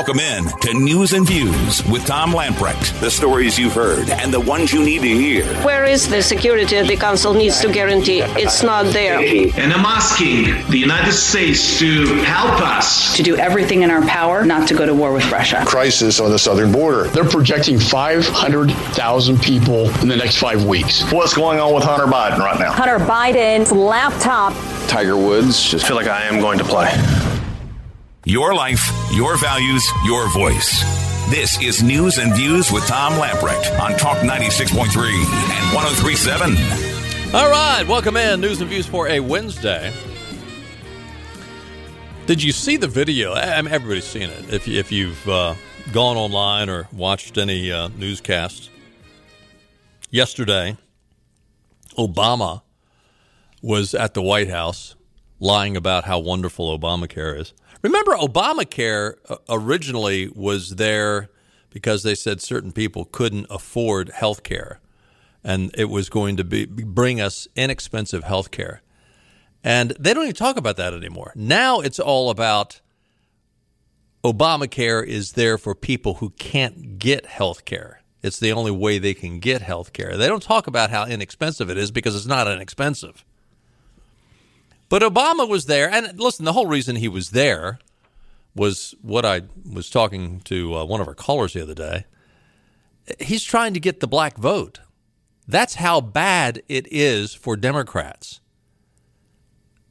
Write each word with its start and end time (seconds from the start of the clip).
Welcome 0.00 0.20
in 0.20 0.44
to 0.60 0.72
News 0.72 1.12
and 1.12 1.26
Views 1.26 1.84
with 1.84 2.06
Tom 2.06 2.32
Lamprecht. 2.32 2.98
The 3.00 3.10
stories 3.10 3.58
you've 3.58 3.74
heard 3.74 4.08
and 4.08 4.32
the 4.32 4.40
ones 4.40 4.72
you 4.72 4.82
need 4.82 5.02
to 5.02 5.08
hear. 5.08 5.44
Where 5.62 5.84
is 5.84 6.08
the 6.08 6.22
security 6.22 6.64
that 6.76 6.88
the 6.88 6.96
council 6.96 7.34
needs 7.34 7.60
to 7.60 7.70
guarantee? 7.70 8.20
It's 8.22 8.62
not 8.62 8.86
there. 8.94 9.18
And 9.18 9.70
I'm 9.70 9.84
asking 9.84 10.66
the 10.70 10.78
United 10.78 11.12
States 11.12 11.78
to 11.80 12.06
help 12.22 12.62
us. 12.62 13.14
To 13.14 13.22
do 13.22 13.36
everything 13.36 13.82
in 13.82 13.90
our 13.90 14.00
power 14.06 14.42
not 14.46 14.66
to 14.68 14.74
go 14.74 14.86
to 14.86 14.94
war 14.94 15.12
with 15.12 15.30
Russia. 15.30 15.62
Crisis 15.66 16.18
on 16.18 16.30
the 16.30 16.38
southern 16.38 16.72
border. 16.72 17.04
They're 17.08 17.28
projecting 17.28 17.78
500,000 17.78 19.42
people 19.42 19.90
in 20.00 20.08
the 20.08 20.16
next 20.16 20.38
five 20.38 20.64
weeks. 20.64 21.02
What's 21.12 21.34
going 21.34 21.60
on 21.60 21.74
with 21.74 21.84
Hunter 21.84 22.06
Biden 22.06 22.38
right 22.38 22.58
now? 22.58 22.72
Hunter 22.72 23.04
Biden's 23.04 23.70
laptop. 23.70 24.54
Tiger 24.88 25.18
Woods, 25.18 25.62
just 25.62 25.86
feel 25.86 25.94
like 25.94 26.06
I 26.06 26.22
am 26.22 26.40
going 26.40 26.56
to 26.56 26.64
play. 26.64 26.90
Your 28.30 28.54
life, 28.54 28.88
your 29.10 29.36
values, 29.36 29.84
your 30.04 30.28
voice. 30.30 30.84
This 31.30 31.60
is 31.60 31.82
News 31.82 32.18
and 32.18 32.32
Views 32.32 32.70
with 32.70 32.86
Tom 32.86 33.14
Lamprecht 33.14 33.76
on 33.80 33.98
Talk 33.98 34.18
96.3 34.18 34.84
and 34.86 35.74
1037. 35.74 37.34
All 37.34 37.50
right, 37.50 37.84
welcome 37.88 38.16
in. 38.16 38.40
News 38.40 38.60
and 38.60 38.70
Views 38.70 38.86
for 38.86 39.08
a 39.08 39.18
Wednesday. 39.18 39.92
Did 42.26 42.40
you 42.40 42.52
see 42.52 42.76
the 42.76 42.86
video? 42.86 43.34
I 43.34 43.60
mean, 43.62 43.74
everybody's 43.74 44.04
seen 44.04 44.30
it. 44.30 44.54
If, 44.54 44.68
if 44.68 44.92
you've 44.92 45.28
uh, 45.28 45.56
gone 45.92 46.16
online 46.16 46.68
or 46.70 46.86
watched 46.92 47.36
any 47.36 47.72
uh, 47.72 47.88
newscasts, 47.88 48.70
yesterday, 50.10 50.76
Obama 51.98 52.62
was 53.60 53.92
at 53.92 54.14
the 54.14 54.22
White 54.22 54.50
House 54.50 54.94
lying 55.40 55.76
about 55.76 56.04
how 56.04 56.20
wonderful 56.20 56.78
Obamacare 56.78 57.40
is. 57.40 57.54
Remember, 57.82 58.12
Obamacare 58.12 59.14
uh, 59.28 59.36
originally 59.48 60.28
was 60.28 60.76
there 60.76 61.30
because 61.70 62.02
they 62.02 62.14
said 62.14 62.40
certain 62.40 62.72
people 62.72 63.04
couldn't 63.04 63.46
afford 63.48 64.10
health 64.10 64.42
care, 64.42 64.80
and 65.42 65.70
it 65.78 65.86
was 65.86 66.08
going 66.08 66.36
to 66.36 66.44
be 66.44 66.66
bring 66.66 67.20
us 67.20 67.48
inexpensive 67.56 68.24
health 68.24 68.50
care. 68.50 68.82
And 69.62 69.90
they 69.98 70.14
don't 70.14 70.24
even 70.24 70.34
talk 70.34 70.56
about 70.56 70.76
that 70.76 70.94
anymore. 70.94 71.32
Now 71.34 71.80
it's 71.80 72.00
all 72.00 72.30
about 72.30 72.80
Obamacare 74.24 75.06
is 75.06 75.32
there 75.32 75.56
for 75.56 75.74
people 75.74 76.14
who 76.14 76.30
can't 76.30 76.98
get 76.98 77.26
health 77.26 77.64
care. 77.64 78.02
It's 78.22 78.38
the 78.38 78.52
only 78.52 78.70
way 78.70 78.98
they 78.98 79.14
can 79.14 79.38
get 79.38 79.62
health 79.62 79.92
care. 79.92 80.16
They 80.16 80.28
don't 80.28 80.42
talk 80.42 80.66
about 80.66 80.90
how 80.90 81.06
inexpensive 81.06 81.70
it 81.70 81.78
is 81.78 81.90
because 81.90 82.14
it's 82.14 82.26
not 82.26 82.46
inexpensive. 82.46 83.24
But 84.90 85.02
Obama 85.02 85.48
was 85.48 85.66
there, 85.66 85.88
and 85.88 86.20
listen, 86.20 86.44
the 86.44 86.52
whole 86.52 86.66
reason 86.66 86.96
he 86.96 87.08
was 87.08 87.30
there 87.30 87.78
was 88.56 88.94
what 89.00 89.24
I 89.24 89.42
was 89.72 89.88
talking 89.88 90.40
to 90.40 90.74
uh, 90.74 90.84
one 90.84 91.00
of 91.00 91.06
our 91.06 91.14
callers 91.14 91.52
the 91.54 91.62
other 91.62 91.74
day. 91.74 92.04
He's 93.20 93.44
trying 93.44 93.72
to 93.74 93.80
get 93.80 94.00
the 94.00 94.08
black 94.08 94.36
vote. 94.36 94.80
That's 95.46 95.76
how 95.76 96.00
bad 96.00 96.62
it 96.68 96.88
is 96.90 97.34
for 97.34 97.56
Democrats. 97.56 98.40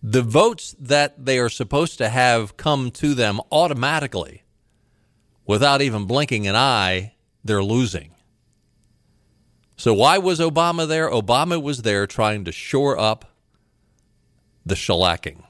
The 0.03 0.21
votes 0.21 0.75
that 0.77 1.25
they 1.25 1.39
are 1.39 1.49
supposed 1.49 1.97
to 1.99 2.09
have 2.09 2.57
come 2.57 2.91
to 2.91 3.13
them 3.13 3.39
automatically 3.53 4.43
without 5.45 5.81
even 5.81 6.05
blinking 6.05 6.45
an 6.45 6.57
eye, 6.57 7.13
they're 7.43 7.63
losing. 7.63 8.11
So, 9.77 9.93
why 9.93 10.17
was 10.17 10.41
Obama 10.41 10.85
there? 10.85 11.09
Obama 11.09 11.61
was 11.61 11.83
there 11.83 12.05
trying 12.05 12.43
to 12.43 12.51
shore 12.51 12.99
up 12.99 13.28
the 14.69 14.75
shellacking. 14.75 15.43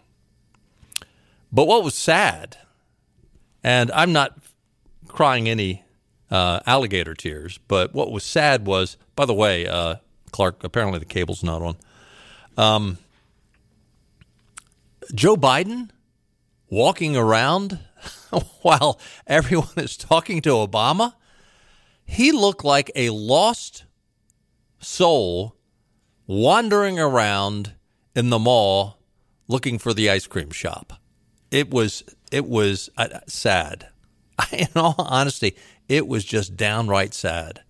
But 1.51 1.65
what 1.65 1.83
was 1.83 1.95
sad, 1.95 2.57
and 3.63 3.91
I'm 3.91 4.13
not 4.13 4.37
crying 5.07 5.49
any 5.49 5.83
uh, 6.31 6.59
alligator 6.65 7.13
tears, 7.13 7.59
but 7.67 7.93
what 7.93 8.11
was 8.11 8.23
sad 8.23 8.65
was, 8.65 8.97
by 9.15 9.25
the 9.25 9.33
way, 9.33 9.67
uh, 9.67 9.95
Clark, 10.31 10.63
apparently 10.63 10.99
the 10.99 11.05
cable's 11.05 11.43
not 11.43 11.61
on. 11.61 11.77
Um, 12.57 12.97
Joe 15.13 15.35
Biden 15.35 15.89
walking 16.69 17.17
around 17.17 17.79
while 18.61 18.99
everyone 19.25 19.69
is 19.77 19.97
talking 19.97 20.41
to 20.41 20.49
Obama, 20.49 21.15
he 22.05 22.31
looked 22.31 22.63
like 22.63 22.91
a 22.95 23.09
lost 23.09 23.85
soul 24.79 25.55
wandering 26.27 26.99
around 26.99 27.73
in 28.15 28.29
the 28.29 28.39
mall 28.39 28.98
looking 29.49 29.77
for 29.77 29.93
the 29.93 30.09
ice 30.09 30.27
cream 30.27 30.51
shop. 30.51 30.93
It 31.51 31.69
was 31.69 32.03
it 32.31 32.45
was 32.45 32.89
uh, 32.95 33.19
sad. 33.27 33.89
In 34.53 34.69
all 34.77 34.95
honesty, 34.97 35.57
it 35.89 36.07
was 36.07 36.23
just 36.23 36.55
downright 36.55 37.13
sad. 37.13 37.63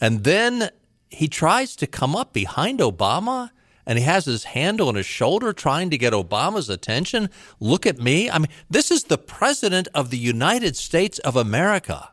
And 0.00 0.22
then 0.22 0.70
he 1.10 1.26
tries 1.26 1.74
to 1.76 1.86
come 1.88 2.14
up 2.14 2.32
behind 2.32 2.78
Obama 2.78 3.50
and 3.86 3.98
he 3.98 4.04
has 4.04 4.24
his 4.24 4.44
hand 4.44 4.80
on 4.80 4.94
his 4.94 5.06
shoulder 5.06 5.52
trying 5.52 5.90
to 5.90 5.98
get 5.98 6.12
Obama's 6.12 6.68
attention. 6.68 7.28
Look 7.60 7.86
at 7.86 7.98
me. 7.98 8.30
I 8.30 8.38
mean, 8.38 8.48
this 8.70 8.90
is 8.90 9.04
the 9.04 9.18
president 9.18 9.88
of 9.94 10.10
the 10.10 10.18
United 10.18 10.76
States 10.76 11.18
of 11.20 11.36
America 11.36 12.10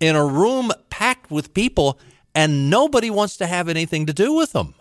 in 0.00 0.16
a 0.16 0.24
room 0.24 0.70
packed 0.90 1.30
with 1.30 1.54
people 1.54 1.98
and 2.34 2.70
nobody 2.70 3.10
wants 3.10 3.36
to 3.38 3.46
have 3.46 3.68
anything 3.68 4.06
to 4.06 4.12
do 4.12 4.32
with 4.32 4.54
him. 4.54 4.74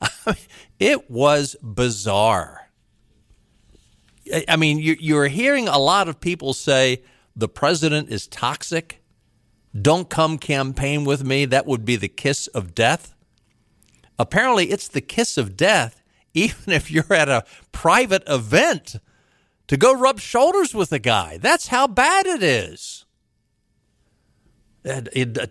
it 0.78 1.10
was 1.10 1.56
bizarre. 1.62 2.70
I 4.46 4.56
mean, 4.56 4.78
you're 4.78 5.28
hearing 5.28 5.68
a 5.68 5.78
lot 5.78 6.08
of 6.08 6.20
people 6.20 6.52
say 6.52 7.02
the 7.34 7.48
president 7.48 8.10
is 8.10 8.26
toxic. 8.26 9.02
Don't 9.80 10.10
come 10.10 10.38
campaign 10.38 11.04
with 11.04 11.24
me. 11.24 11.44
That 11.44 11.66
would 11.66 11.84
be 11.84 11.96
the 11.96 12.08
kiss 12.08 12.46
of 12.48 12.74
death. 12.74 13.14
Apparently, 14.18 14.70
it's 14.70 14.88
the 14.88 15.00
kiss 15.00 15.38
of 15.38 15.56
death, 15.56 16.02
even 16.34 16.72
if 16.72 16.90
you're 16.90 17.12
at 17.12 17.28
a 17.28 17.44
private 17.72 18.22
event 18.26 18.96
to 19.68 19.76
go 19.76 19.94
rub 19.94 20.20
shoulders 20.20 20.74
with 20.74 20.92
a 20.92 20.98
guy. 20.98 21.38
That's 21.38 21.68
how 21.68 21.86
bad 21.86 22.26
it 22.26 22.42
is. 22.42 23.04
Uh, 24.88 25.00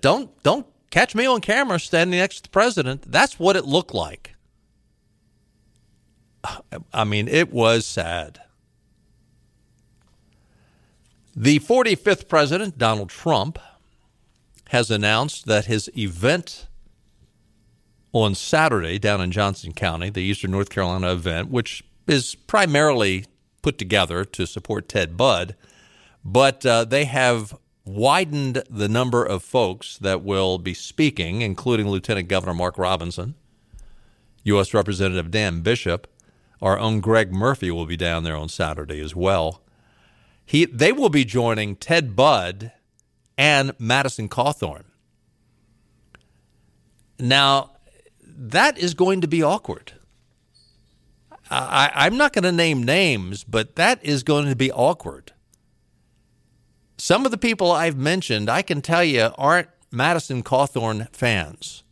don't 0.01 0.41
don't 0.43 0.65
catch 0.89 1.13
me 1.13 1.25
on 1.25 1.41
camera 1.41 1.79
standing 1.79 2.19
next 2.19 2.37
to 2.37 2.43
the 2.43 2.49
president. 2.49 3.11
That's 3.11 3.39
what 3.39 3.55
it 3.55 3.65
looked 3.65 3.93
like. 3.93 4.36
I 6.93 7.03
mean, 7.03 7.27
it 7.27 7.51
was 7.51 7.85
sad. 7.85 8.39
The 11.35 11.59
45th 11.59 12.27
president, 12.27 12.77
Donald 12.77 13.09
Trump, 13.09 13.59
has 14.69 14.89
announced 14.89 15.45
that 15.45 15.65
his 15.65 15.89
event 15.97 16.67
on 18.11 18.35
Saturday 18.35 18.97
down 18.97 19.21
in 19.21 19.31
Johnston 19.31 19.73
County, 19.73 20.09
the 20.09 20.21
Eastern 20.21 20.51
North 20.51 20.69
Carolina 20.69 21.11
event, 21.11 21.49
which 21.49 21.83
is 22.07 22.35
primarily 22.35 23.25
put 23.61 23.77
together 23.77 24.25
to 24.25 24.47
support 24.47 24.89
Ted 24.89 25.15
Budd, 25.17 25.55
but 26.23 26.65
uh, 26.65 26.85
they 26.85 27.05
have 27.05 27.55
widened 27.85 28.63
the 28.69 28.89
number 28.89 29.23
of 29.23 29.43
folks 29.43 29.97
that 29.99 30.23
will 30.23 30.57
be 30.57 30.73
speaking, 30.73 31.41
including 31.41 31.87
Lieutenant 31.87 32.27
Governor 32.27 32.53
Mark 32.53 32.77
Robinson, 32.77 33.35
U.S. 34.43 34.73
Representative 34.73 35.31
Dan 35.31 35.61
Bishop, 35.61 36.07
our 36.61 36.77
own 36.77 36.99
Greg 36.99 37.31
Murphy 37.31 37.71
will 37.71 37.85
be 37.85 37.97
down 37.97 38.23
there 38.23 38.35
on 38.35 38.49
Saturday 38.49 38.99
as 38.99 39.15
well. 39.15 39.61
He, 40.45 40.65
they 40.65 40.91
will 40.91 41.09
be 41.09 41.25
joining 41.25 41.75
Ted 41.75 42.15
Budd 42.15 42.71
and 43.37 43.73
Madison 43.79 44.29
Cawthorn. 44.29 44.85
Now, 47.19 47.71
that 48.23 48.77
is 48.77 48.93
going 48.93 49.21
to 49.21 49.27
be 49.27 49.43
awkward. 49.43 49.93
I, 51.49 52.07
am 52.07 52.17
not 52.17 52.33
going 52.33 52.43
to 52.43 52.51
name 52.51 52.83
names, 52.83 53.43
but 53.43 53.75
that 53.77 54.03
is 54.03 54.23
going 54.23 54.47
to 54.49 54.55
be 54.55 54.71
awkward. 54.71 55.31
Some 56.97 57.25
of 57.25 57.31
the 57.31 57.37
people 57.37 57.71
I've 57.71 57.97
mentioned, 57.97 58.49
I 58.49 58.61
can 58.61 58.81
tell 58.81 59.03
you, 59.03 59.29
aren't 59.37 59.69
Madison 59.91 60.43
Cawthorn 60.43 61.07
fans 61.13 61.83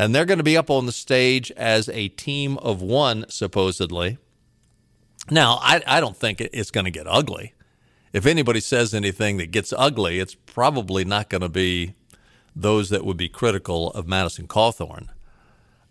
and 0.00 0.14
they're 0.14 0.24
going 0.24 0.38
to 0.38 0.44
be 0.44 0.56
up 0.56 0.70
on 0.70 0.86
the 0.86 0.92
stage 0.92 1.50
as 1.58 1.90
a 1.90 2.08
team 2.08 2.56
of 2.56 2.80
one, 2.80 3.26
supposedly. 3.28 4.16
Now, 5.30 5.58
I, 5.60 5.82
I 5.86 6.00
don't 6.00 6.16
think 6.16 6.40
it's 6.40 6.70
going 6.70 6.86
to 6.86 6.90
get 6.90 7.06
ugly. 7.06 7.52
If 8.14 8.24
anybody 8.24 8.60
says 8.60 8.94
anything 8.94 9.36
that 9.36 9.50
gets 9.50 9.74
ugly, 9.76 10.18
it's 10.18 10.34
probably 10.34 11.04
not 11.04 11.28
going 11.28 11.42
to 11.42 11.50
be 11.50 11.92
those 12.56 12.88
that 12.88 13.04
would 13.04 13.18
be 13.18 13.28
critical 13.28 13.90
of 13.90 14.08
Madison 14.08 14.48
Cawthorn. 14.48 15.08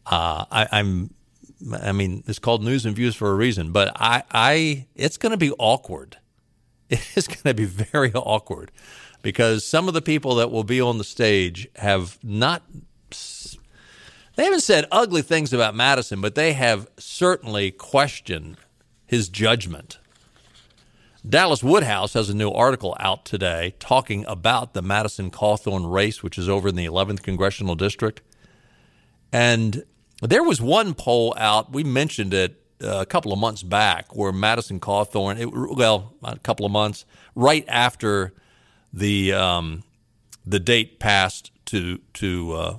Uh, 0.07 0.45
I, 0.51 0.67
I'm, 0.71 1.13
I 1.79 1.91
mean, 1.91 2.23
it's 2.25 2.39
called 2.39 2.63
News 2.63 2.87
and 2.87 2.95
Views 2.95 3.15
for 3.15 3.29
a 3.29 3.35
reason, 3.35 3.71
but 3.71 3.91
I, 3.95 4.23
I, 4.31 4.87
it's 4.95 5.17
going 5.17 5.33
to 5.33 5.37
be 5.37 5.51
awkward. 5.59 6.17
It's 6.89 7.27
going 7.27 7.43
to 7.43 7.53
be 7.53 7.65
very 7.65 8.11
awkward 8.13 8.71
because 9.21 9.63
some 9.63 9.87
of 9.87 9.93
the 9.93 10.01
people 10.01 10.33
that 10.35 10.49
will 10.49 10.63
be 10.63 10.81
on 10.81 10.97
the 10.97 11.03
stage 11.03 11.67
have 11.75 12.17
not 12.23 12.63
they 14.39 14.45
haven't 14.45 14.61
said 14.61 14.85
ugly 14.89 15.21
things 15.21 15.51
about 15.51 15.75
Madison, 15.75 16.21
but 16.21 16.33
they 16.33 16.53
have 16.53 16.87
certainly 16.97 17.71
questioned 17.71 18.55
his 19.05 19.27
judgment. 19.27 19.99
Dallas 21.27 21.61
Woodhouse 21.61 22.13
has 22.13 22.29
a 22.29 22.33
new 22.33 22.49
article 22.49 22.95
out 23.01 23.25
today 23.25 23.73
talking 23.79 24.23
about 24.29 24.73
the 24.73 24.81
Madison 24.81 25.29
Cawthorn 25.29 25.91
race, 25.91 26.23
which 26.23 26.37
is 26.37 26.47
over 26.47 26.69
in 26.69 26.77
the 26.77 26.85
11th 26.85 27.21
congressional 27.21 27.75
district. 27.75 28.21
And 29.33 29.83
there 30.21 30.43
was 30.43 30.61
one 30.61 30.93
poll 30.93 31.33
out, 31.35 31.73
we 31.73 31.83
mentioned 31.83 32.33
it 32.33 32.63
uh, 32.81 32.99
a 32.99 33.05
couple 33.05 33.33
of 33.33 33.39
months 33.39 33.61
back, 33.61 34.15
where 34.15 34.31
Madison 34.31 34.79
Cawthorn, 34.79 35.37
it, 35.37 35.47
well, 35.51 36.13
a 36.23 36.39
couple 36.39 36.65
of 36.65 36.71
months, 36.71 37.03
right 37.35 37.65
after 37.67 38.31
the 38.93 39.33
um, 39.33 39.83
the 40.45 40.61
date 40.61 40.97
passed 40.97 41.51
to 41.65 41.97
to 42.13 42.53
uh, 42.53 42.77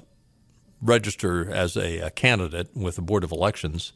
register 0.82 1.50
as 1.50 1.76
a, 1.76 1.98
a, 1.98 2.10
candidate 2.10 2.74
with 2.74 2.96
the 2.96 3.02
Board 3.02 3.24
of 3.24 3.32
Elections 3.32 3.92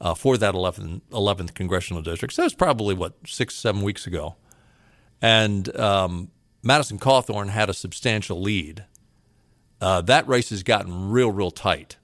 uh, 0.00 0.14
for 0.14 0.36
that 0.36 0.54
11th, 0.54 1.00
11th 1.10 1.54
congressional 1.54 2.02
district. 2.02 2.34
So 2.34 2.42
it 2.42 2.46
was 2.46 2.54
probably, 2.54 2.94
what, 2.94 3.14
six, 3.26 3.54
seven 3.54 3.82
weeks 3.82 4.06
ago. 4.06 4.36
And 5.22 5.74
um, 5.76 6.30
Madison 6.62 6.98
Cawthorn 6.98 7.48
had 7.48 7.70
a 7.70 7.74
substantial 7.74 8.40
lead. 8.40 8.84
Uh, 9.80 10.02
that 10.02 10.28
race 10.28 10.50
has 10.50 10.62
gotten 10.62 11.10
real, 11.10 11.30
real 11.30 11.50
tight. 11.50 11.96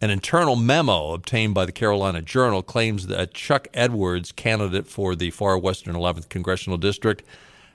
An 0.00 0.10
internal 0.10 0.56
memo 0.56 1.12
obtained 1.12 1.54
by 1.54 1.64
the 1.64 1.70
Carolina 1.70 2.20
Journal 2.20 2.64
claims 2.64 3.06
that 3.06 3.34
Chuck 3.34 3.68
Edwards, 3.72 4.32
candidate 4.32 4.88
for 4.88 5.14
the 5.14 5.30
far 5.30 5.56
western 5.56 5.94
11th 5.94 6.28
congressional 6.28 6.76
district, 6.76 7.22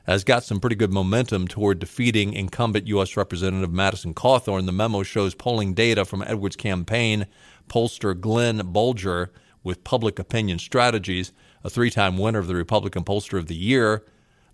has 0.07 0.23
got 0.23 0.43
some 0.43 0.59
pretty 0.59 0.75
good 0.75 0.91
momentum 0.91 1.47
toward 1.47 1.79
defeating 1.79 2.33
incumbent 2.33 2.87
U.S. 2.87 3.17
Representative 3.17 3.73
Madison 3.73 4.13
Cawthorn. 4.13 4.65
The 4.65 4.71
memo 4.71 5.03
shows 5.03 5.35
polling 5.35 5.73
data 5.73 6.05
from 6.05 6.23
Edwards' 6.23 6.55
campaign 6.55 7.27
pollster 7.67 8.19
Glenn 8.19 8.59
Bolger 8.59 9.29
with 9.63 9.83
Public 9.83 10.17
Opinion 10.17 10.59
Strategies, 10.59 11.33
a 11.63 11.69
three 11.69 11.89
time 11.89 12.17
winner 12.17 12.39
of 12.39 12.47
the 12.47 12.55
Republican 12.55 13.03
Pollster 13.03 13.37
of 13.37 13.47
the 13.47 13.55
Year. 13.55 14.05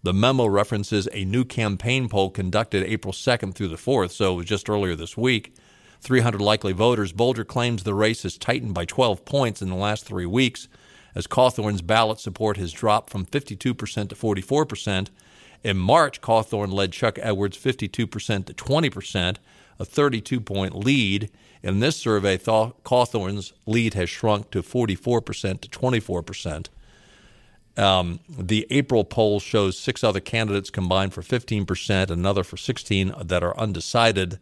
The 0.01 0.13
memo 0.13 0.47
references 0.47 1.07
a 1.13 1.23
new 1.23 1.45
campaign 1.45 2.09
poll 2.09 2.31
conducted 2.31 2.83
April 2.83 3.13
2nd 3.13 3.53
through 3.53 3.69
the 3.69 3.75
4th, 3.75 4.11
so 4.11 4.33
it 4.33 4.37
was 4.37 4.45
just 4.47 4.69
earlier 4.69 4.95
this 4.95 5.15
week. 5.15 5.55
300 6.01 6.41
likely 6.41 6.73
voters. 6.73 7.13
Bolger 7.13 7.47
claims 7.47 7.83
the 7.83 7.93
race 7.93 8.23
has 8.23 8.37
tightened 8.37 8.73
by 8.73 8.85
12 8.85 9.23
points 9.23 9.61
in 9.61 9.69
the 9.69 9.75
last 9.75 10.03
three 10.03 10.25
weeks 10.25 10.67
as 11.15 11.27
Cawthorn's 11.27 11.81
ballot 11.81 12.19
support 12.19 12.57
has 12.57 12.71
dropped 12.71 13.09
from 13.09 13.25
52% 13.25 13.55
to 14.09 14.15
44%. 14.15 15.09
In 15.63 15.77
March, 15.77 16.19
Cawthorn 16.21 16.73
led 16.73 16.91
Chuck 16.91 17.17
Edwards 17.21 17.57
52% 17.57 18.45
to 18.45 18.53
20%, 18.53 19.37
a 19.79 19.85
32 19.85 20.39
point 20.41 20.75
lead. 20.75 21.31
In 21.61 21.79
this 21.79 21.95
survey, 21.95 22.37
Cawthorn's 22.37 23.53
lead 23.65 23.93
has 23.93 24.09
shrunk 24.09 24.51
to 24.51 24.61
44% 24.61 25.61
to 25.61 25.69
24%. 25.69 26.67
Um, 27.75 28.19
the 28.29 28.67
April 28.69 29.03
poll 29.03 29.39
shows 29.39 29.79
six 29.79 30.03
other 30.03 30.19
candidates 30.19 30.69
combined 30.69 31.13
for 31.13 31.21
15%, 31.21 32.11
another 32.11 32.43
for 32.43 32.57
16 32.57 33.13
that 33.23 33.41
are 33.41 33.57
undecided, 33.57 34.39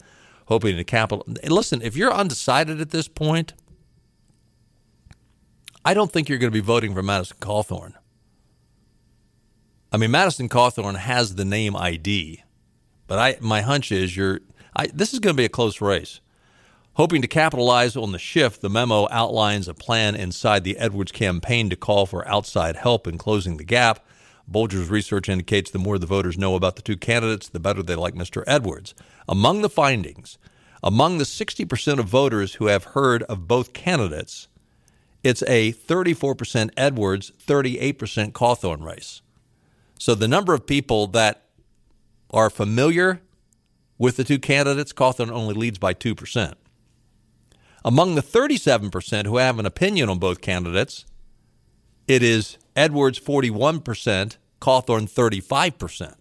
hoping 0.47 0.75
to 0.75 0.83
capital. 0.83 1.25
Listen, 1.45 1.81
if 1.81 1.95
you're 1.95 2.13
undecided 2.13 2.81
at 2.81 2.89
this 2.89 3.07
point, 3.07 3.53
I 5.85 5.93
don't 5.93 6.11
think 6.11 6.27
you're 6.27 6.39
going 6.39 6.51
to 6.51 6.59
be 6.59 6.65
voting 6.65 6.93
for 6.93 7.01
Madison 7.01 7.37
Cawthorn. 7.39 7.93
I 9.93 9.97
mean, 9.97 10.11
Madison 10.11 10.47
Cawthorn 10.47 10.95
has 10.95 11.35
the 11.35 11.43
name 11.43 11.75
ID, 11.75 12.43
but 13.07 13.19
I 13.19 13.35
my 13.41 13.61
hunch 13.61 13.91
is 13.91 14.15
you're. 14.15 14.39
I, 14.73 14.87
this 14.87 15.13
is 15.13 15.19
going 15.19 15.35
to 15.35 15.37
be 15.37 15.45
a 15.45 15.49
close 15.49 15.81
race. 15.81 16.21
Hoping 16.93 17.21
to 17.21 17.27
capitalize 17.27 17.97
on 17.97 18.13
the 18.13 18.19
shift, 18.19 18.61
the 18.61 18.69
memo 18.69 19.05
outlines 19.11 19.67
a 19.67 19.73
plan 19.73 20.15
inside 20.15 20.63
the 20.63 20.77
Edwards 20.77 21.11
campaign 21.11 21.69
to 21.69 21.75
call 21.75 22.05
for 22.05 22.25
outside 22.25 22.77
help 22.77 23.05
in 23.05 23.17
closing 23.17 23.57
the 23.57 23.65
gap. 23.65 24.05
Bolger's 24.47 24.89
research 24.89 25.27
indicates 25.27 25.71
the 25.71 25.79
more 25.79 25.97
the 25.97 26.05
voters 26.05 26.37
know 26.37 26.55
about 26.55 26.77
the 26.77 26.81
two 26.81 26.95
candidates, 26.95 27.49
the 27.49 27.59
better 27.59 27.83
they 27.83 27.95
like 27.95 28.13
Mr. 28.13 28.43
Edwards. 28.47 28.93
Among 29.27 29.61
the 29.61 29.69
findings, 29.69 30.37
among 30.83 31.17
the 31.17 31.25
60% 31.25 31.99
of 31.99 32.05
voters 32.05 32.55
who 32.55 32.67
have 32.67 32.85
heard 32.85 33.23
of 33.23 33.47
both 33.47 33.73
candidates, 33.73 34.47
it's 35.23 35.43
a 35.47 35.73
34% 35.73 36.71
Edwards, 36.77 37.31
38% 37.45 38.31
Cawthorn 38.31 38.83
race. 38.83 39.21
So 40.01 40.15
the 40.15 40.27
number 40.27 40.55
of 40.55 40.65
people 40.65 41.05
that 41.09 41.43
are 42.31 42.49
familiar 42.49 43.21
with 43.99 44.17
the 44.17 44.23
two 44.23 44.39
candidates, 44.39 44.93
Cawthorn 44.93 45.29
only 45.29 45.53
leads 45.53 45.77
by 45.77 45.93
2%. 45.93 46.55
Among 47.85 48.15
the 48.15 48.23
37% 48.23 49.27
who 49.27 49.37
have 49.37 49.59
an 49.59 49.67
opinion 49.67 50.09
on 50.09 50.17
both 50.17 50.41
candidates, 50.41 51.05
it 52.07 52.23
is 52.23 52.57
Edwards 52.75 53.19
41%, 53.19 54.37
Cawthorn 54.59 55.07
35%. 55.07 56.15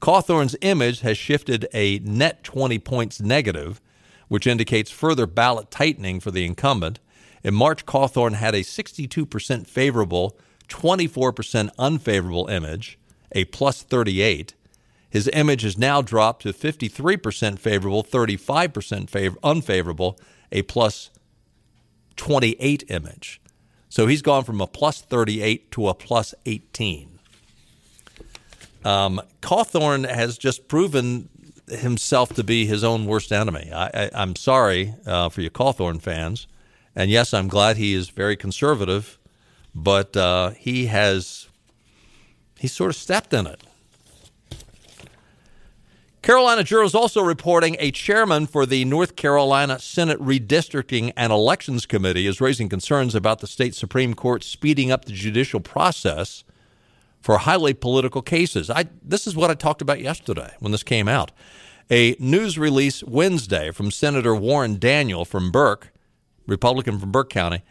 Cawthorn's 0.00 0.56
image 0.62 0.98
has 1.02 1.16
shifted 1.16 1.68
a 1.72 2.00
net 2.00 2.42
20 2.42 2.80
points 2.80 3.20
negative, 3.20 3.80
which 4.26 4.48
indicates 4.48 4.90
further 4.90 5.28
ballot 5.28 5.70
tightening 5.70 6.18
for 6.18 6.32
the 6.32 6.44
incumbent. 6.44 6.98
In 7.44 7.54
March, 7.54 7.86
Cawthorn 7.86 8.34
had 8.34 8.56
a 8.56 8.62
62% 8.62 9.68
favorable 9.68 10.36
24% 10.72 11.70
unfavorable 11.78 12.48
image, 12.48 12.98
a 13.32 13.44
plus 13.46 13.82
38. 13.82 14.54
His 15.10 15.28
image 15.32 15.62
has 15.62 15.76
now 15.76 16.00
dropped 16.00 16.42
to 16.42 16.52
53% 16.52 17.58
favorable, 17.58 18.02
35% 18.02 19.10
favor- 19.10 19.36
unfavorable, 19.44 20.18
a 20.50 20.62
plus 20.62 21.10
28 22.16 22.84
image. 22.88 23.40
So 23.90 24.06
he's 24.06 24.22
gone 24.22 24.44
from 24.44 24.62
a 24.62 24.66
plus 24.66 25.02
38 25.02 25.70
to 25.72 25.88
a 25.88 25.94
plus 25.94 26.34
18. 26.46 27.18
Um, 28.84 29.20
Cawthorn 29.42 30.08
has 30.08 30.38
just 30.38 30.66
proven 30.66 31.28
himself 31.68 32.34
to 32.34 32.42
be 32.42 32.64
his 32.64 32.82
own 32.82 33.04
worst 33.04 33.30
enemy. 33.30 33.70
I, 33.72 34.10
am 34.14 34.34
sorry 34.34 34.94
uh, 35.06 35.28
for 35.28 35.42
you 35.42 35.50
Cawthorn 35.50 36.00
fans. 36.00 36.46
And 36.96 37.10
yes, 37.10 37.34
I'm 37.34 37.48
glad 37.48 37.76
he 37.76 37.92
is 37.92 38.08
very 38.08 38.36
conservative 38.36 39.18
but 39.74 40.16
uh, 40.16 40.50
he 40.50 40.86
has 40.86 41.48
he 42.58 42.68
sort 42.68 42.90
of 42.90 42.96
stepped 42.96 43.32
in 43.32 43.46
it. 43.46 43.62
Carolina 46.22 46.62
Journal 46.62 46.86
is 46.86 46.94
also 46.94 47.20
reporting 47.20 47.74
a 47.80 47.90
chairman 47.90 48.46
for 48.46 48.64
the 48.64 48.84
North 48.84 49.16
Carolina 49.16 49.80
Senate 49.80 50.20
Redistricting 50.20 51.12
and 51.16 51.32
Elections 51.32 51.84
Committee 51.84 52.28
is 52.28 52.40
raising 52.40 52.68
concerns 52.68 53.16
about 53.16 53.40
the 53.40 53.48
state 53.48 53.74
Supreme 53.74 54.14
Court 54.14 54.44
speeding 54.44 54.92
up 54.92 55.04
the 55.04 55.12
judicial 55.12 55.58
process 55.58 56.44
for 57.20 57.38
highly 57.38 57.74
political 57.74 58.22
cases. 58.22 58.70
I, 58.70 58.84
this 59.02 59.26
is 59.26 59.34
what 59.34 59.50
I 59.50 59.54
talked 59.54 59.82
about 59.82 60.00
yesterday 60.00 60.54
when 60.60 60.70
this 60.70 60.84
came 60.84 61.08
out. 61.08 61.32
A 61.90 62.14
news 62.20 62.56
release 62.56 63.02
Wednesday 63.02 63.72
from 63.72 63.90
Senator 63.90 64.34
Warren 64.34 64.78
Daniel 64.78 65.24
from 65.24 65.50
Burke, 65.50 65.92
Republican 66.46 67.00
from 67.00 67.10
Burke 67.10 67.30
County, 67.30 67.62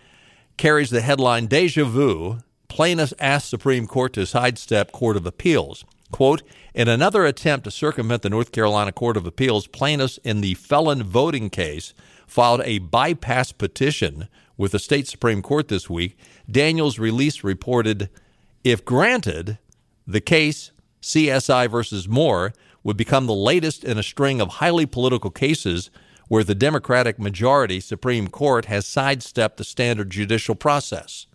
carries 0.61 0.91
the 0.91 1.01
headline 1.01 1.47
Deja 1.47 1.83
Vu 1.83 2.37
Plaintiffs 2.67 3.15
ask 3.17 3.49
Supreme 3.49 3.87
Court 3.87 4.13
to 4.13 4.27
sidestep 4.27 4.91
Court 4.91 5.17
of 5.17 5.25
Appeals. 5.25 5.83
Quote, 6.11 6.43
in 6.75 6.87
another 6.87 7.25
attempt 7.25 7.63
to 7.63 7.71
circumvent 7.71 8.21
the 8.21 8.29
North 8.29 8.51
Carolina 8.51 8.91
Court 8.91 9.17
of 9.17 9.25
Appeals, 9.25 9.65
plaintiffs 9.65 10.19
in 10.23 10.41
the 10.41 10.53
felon 10.53 11.01
voting 11.01 11.49
case 11.49 11.95
filed 12.27 12.61
a 12.63 12.77
bypass 12.77 13.51
petition 13.51 14.27
with 14.55 14.73
the 14.73 14.77
state 14.77 15.07
Supreme 15.07 15.41
Court 15.41 15.67
this 15.67 15.89
week. 15.89 16.15
Daniels' 16.47 16.99
release 16.99 17.43
reported 17.43 18.11
if 18.63 18.85
granted, 18.85 19.57
the 20.05 20.21
case, 20.21 20.69
CSI 21.01 21.71
versus 21.71 22.07
Moore, 22.07 22.53
would 22.83 22.97
become 22.97 23.25
the 23.25 23.33
latest 23.33 23.83
in 23.83 23.97
a 23.97 24.03
string 24.03 24.39
of 24.39 24.49
highly 24.49 24.85
political 24.85 25.31
cases 25.31 25.89
where 26.31 26.45
the 26.45 26.55
Democratic 26.55 27.19
majority 27.19 27.81
Supreme 27.81 28.29
Court 28.29 28.63
has 28.63 28.87
sidestepped 28.87 29.57
the 29.57 29.65
standard 29.65 30.09
judicial 30.09 30.55
process. 30.55 31.27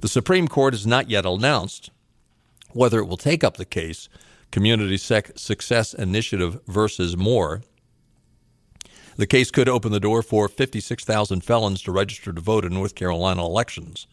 The 0.00 0.08
Supreme 0.08 0.46
Court 0.46 0.74
has 0.74 0.86
not 0.86 1.08
yet 1.08 1.24
announced 1.24 1.90
whether 2.72 2.98
it 2.98 3.06
will 3.06 3.16
take 3.16 3.42
up 3.42 3.56
the 3.56 3.64
case 3.64 4.10
Community 4.50 4.98
Sec- 4.98 5.38
Success 5.38 5.94
Initiative 5.94 6.60
versus 6.66 7.16
Moore. 7.16 7.62
The 9.16 9.26
case 9.26 9.50
could 9.50 9.70
open 9.70 9.90
the 9.90 10.00
door 10.00 10.20
for 10.20 10.48
56,000 10.48 11.42
felons 11.42 11.80
to 11.84 11.90
register 11.90 12.34
to 12.34 12.42
vote 12.42 12.66
in 12.66 12.74
North 12.74 12.94
Carolina 12.94 13.42
elections. 13.42 14.06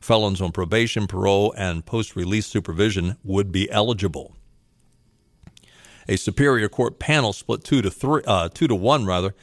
Felons 0.00 0.40
on 0.40 0.50
probation, 0.50 1.06
parole, 1.06 1.54
and 1.56 1.86
post 1.86 2.16
release 2.16 2.46
supervision 2.46 3.18
would 3.22 3.52
be 3.52 3.70
eligible 3.70 4.34
a 6.08 6.16
Superior 6.16 6.68
Court 6.68 6.98
panel 6.98 7.32
split 7.32 7.64
two 7.64 7.82
to 7.82 7.90
three, 7.90 8.22
uh, 8.26 8.48
two 8.48 8.68
to 8.68 8.74
one 8.74 9.06
rather, 9.06 9.34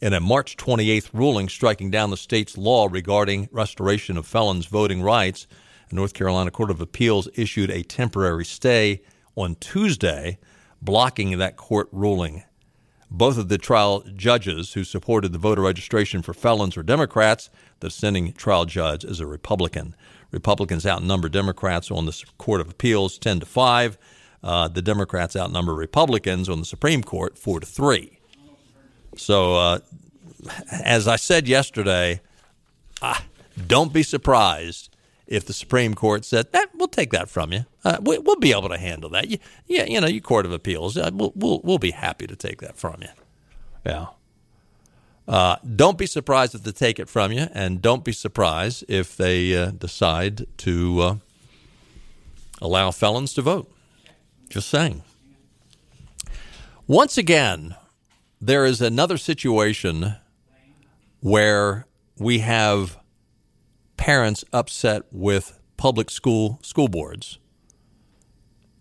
in 0.00 0.12
a 0.12 0.20
March 0.20 0.56
28th 0.56 1.10
ruling 1.12 1.48
striking 1.48 1.90
down 1.90 2.10
the 2.10 2.16
state's 2.16 2.56
law 2.58 2.88
regarding 2.90 3.48
restoration 3.50 4.16
of 4.16 4.26
felons' 4.26 4.66
voting 4.66 5.02
rights. 5.02 5.46
The 5.88 5.96
North 5.96 6.14
Carolina 6.14 6.50
Court 6.50 6.70
of 6.70 6.80
Appeals 6.80 7.28
issued 7.34 7.70
a 7.70 7.82
temporary 7.82 8.44
stay 8.44 9.02
on 9.36 9.54
Tuesday, 9.56 10.38
blocking 10.82 11.38
that 11.38 11.56
court 11.56 11.88
ruling. 11.92 12.44
Both 13.10 13.38
of 13.38 13.48
the 13.48 13.58
trial 13.58 14.02
judges 14.14 14.72
who 14.72 14.82
supported 14.82 15.32
the 15.32 15.38
voter 15.38 15.62
registration 15.62 16.22
for 16.22 16.34
felons 16.34 16.76
are 16.76 16.82
Democrats. 16.82 17.50
The 17.80 17.88
dissenting 17.88 18.32
trial 18.32 18.64
judge 18.64 19.04
is 19.04 19.20
a 19.20 19.26
Republican. 19.26 19.94
Republicans 20.32 20.84
outnumber 20.84 21.28
Democrats 21.28 21.90
on 21.90 22.06
the 22.06 22.24
Court 22.36 22.60
of 22.60 22.70
Appeals 22.70 23.16
10 23.18 23.40
to 23.40 23.46
5. 23.46 23.98
Uh, 24.46 24.68
the 24.68 24.80
Democrats 24.80 25.34
outnumber 25.34 25.74
Republicans 25.74 26.48
on 26.48 26.60
the 26.60 26.64
Supreme 26.64 27.02
Court 27.02 27.36
4 27.36 27.58
to 27.58 27.66
3. 27.66 28.20
So, 29.16 29.56
uh, 29.56 29.78
as 30.70 31.08
I 31.08 31.16
said 31.16 31.48
yesterday, 31.48 32.20
ah, 33.02 33.24
don't 33.66 33.92
be 33.92 34.04
surprised 34.04 34.88
if 35.26 35.44
the 35.44 35.52
Supreme 35.52 35.94
Court 35.94 36.24
said, 36.24 36.46
eh, 36.54 36.66
"We'll 36.74 36.86
take 36.86 37.10
that 37.10 37.28
from 37.28 37.52
you. 37.52 37.66
Uh, 37.84 37.98
we, 38.00 38.18
will 38.18 38.36
be 38.36 38.52
able 38.52 38.68
to 38.68 38.78
handle 38.78 39.10
that." 39.10 39.28
You, 39.28 39.38
yeah, 39.66 39.84
you 39.84 40.00
know, 40.00 40.06
you 40.06 40.20
Court 40.20 40.46
of 40.46 40.52
Appeals, 40.52 40.96
uh, 40.96 41.10
we'll, 41.12 41.32
we'll 41.34 41.60
we'll 41.64 41.78
be 41.78 41.90
happy 41.90 42.28
to 42.28 42.36
take 42.36 42.60
that 42.60 42.76
from 42.76 43.02
you. 43.02 43.08
Yeah. 43.84 44.06
Uh, 45.26 45.56
don't 45.74 45.98
be 45.98 46.06
surprised 46.06 46.54
if 46.54 46.62
they 46.62 46.70
take 46.70 47.00
it 47.00 47.08
from 47.08 47.32
you, 47.32 47.48
and 47.52 47.82
don't 47.82 48.04
be 48.04 48.12
surprised 48.12 48.84
if 48.86 49.16
they 49.16 49.56
uh, 49.56 49.72
decide 49.72 50.46
to 50.58 51.00
uh, 51.00 51.16
allow 52.60 52.92
felons 52.92 53.34
to 53.34 53.42
vote. 53.42 53.72
Just 54.48 54.68
saying. 54.68 55.02
Once 56.86 57.18
again, 57.18 57.74
there 58.40 58.64
is 58.64 58.80
another 58.80 59.16
situation 59.16 60.16
where 61.20 61.86
we 62.18 62.38
have 62.38 62.98
parents 63.96 64.44
upset 64.52 65.02
with 65.10 65.58
public 65.76 66.10
school 66.10 66.58
school 66.62 66.88
boards 66.88 67.38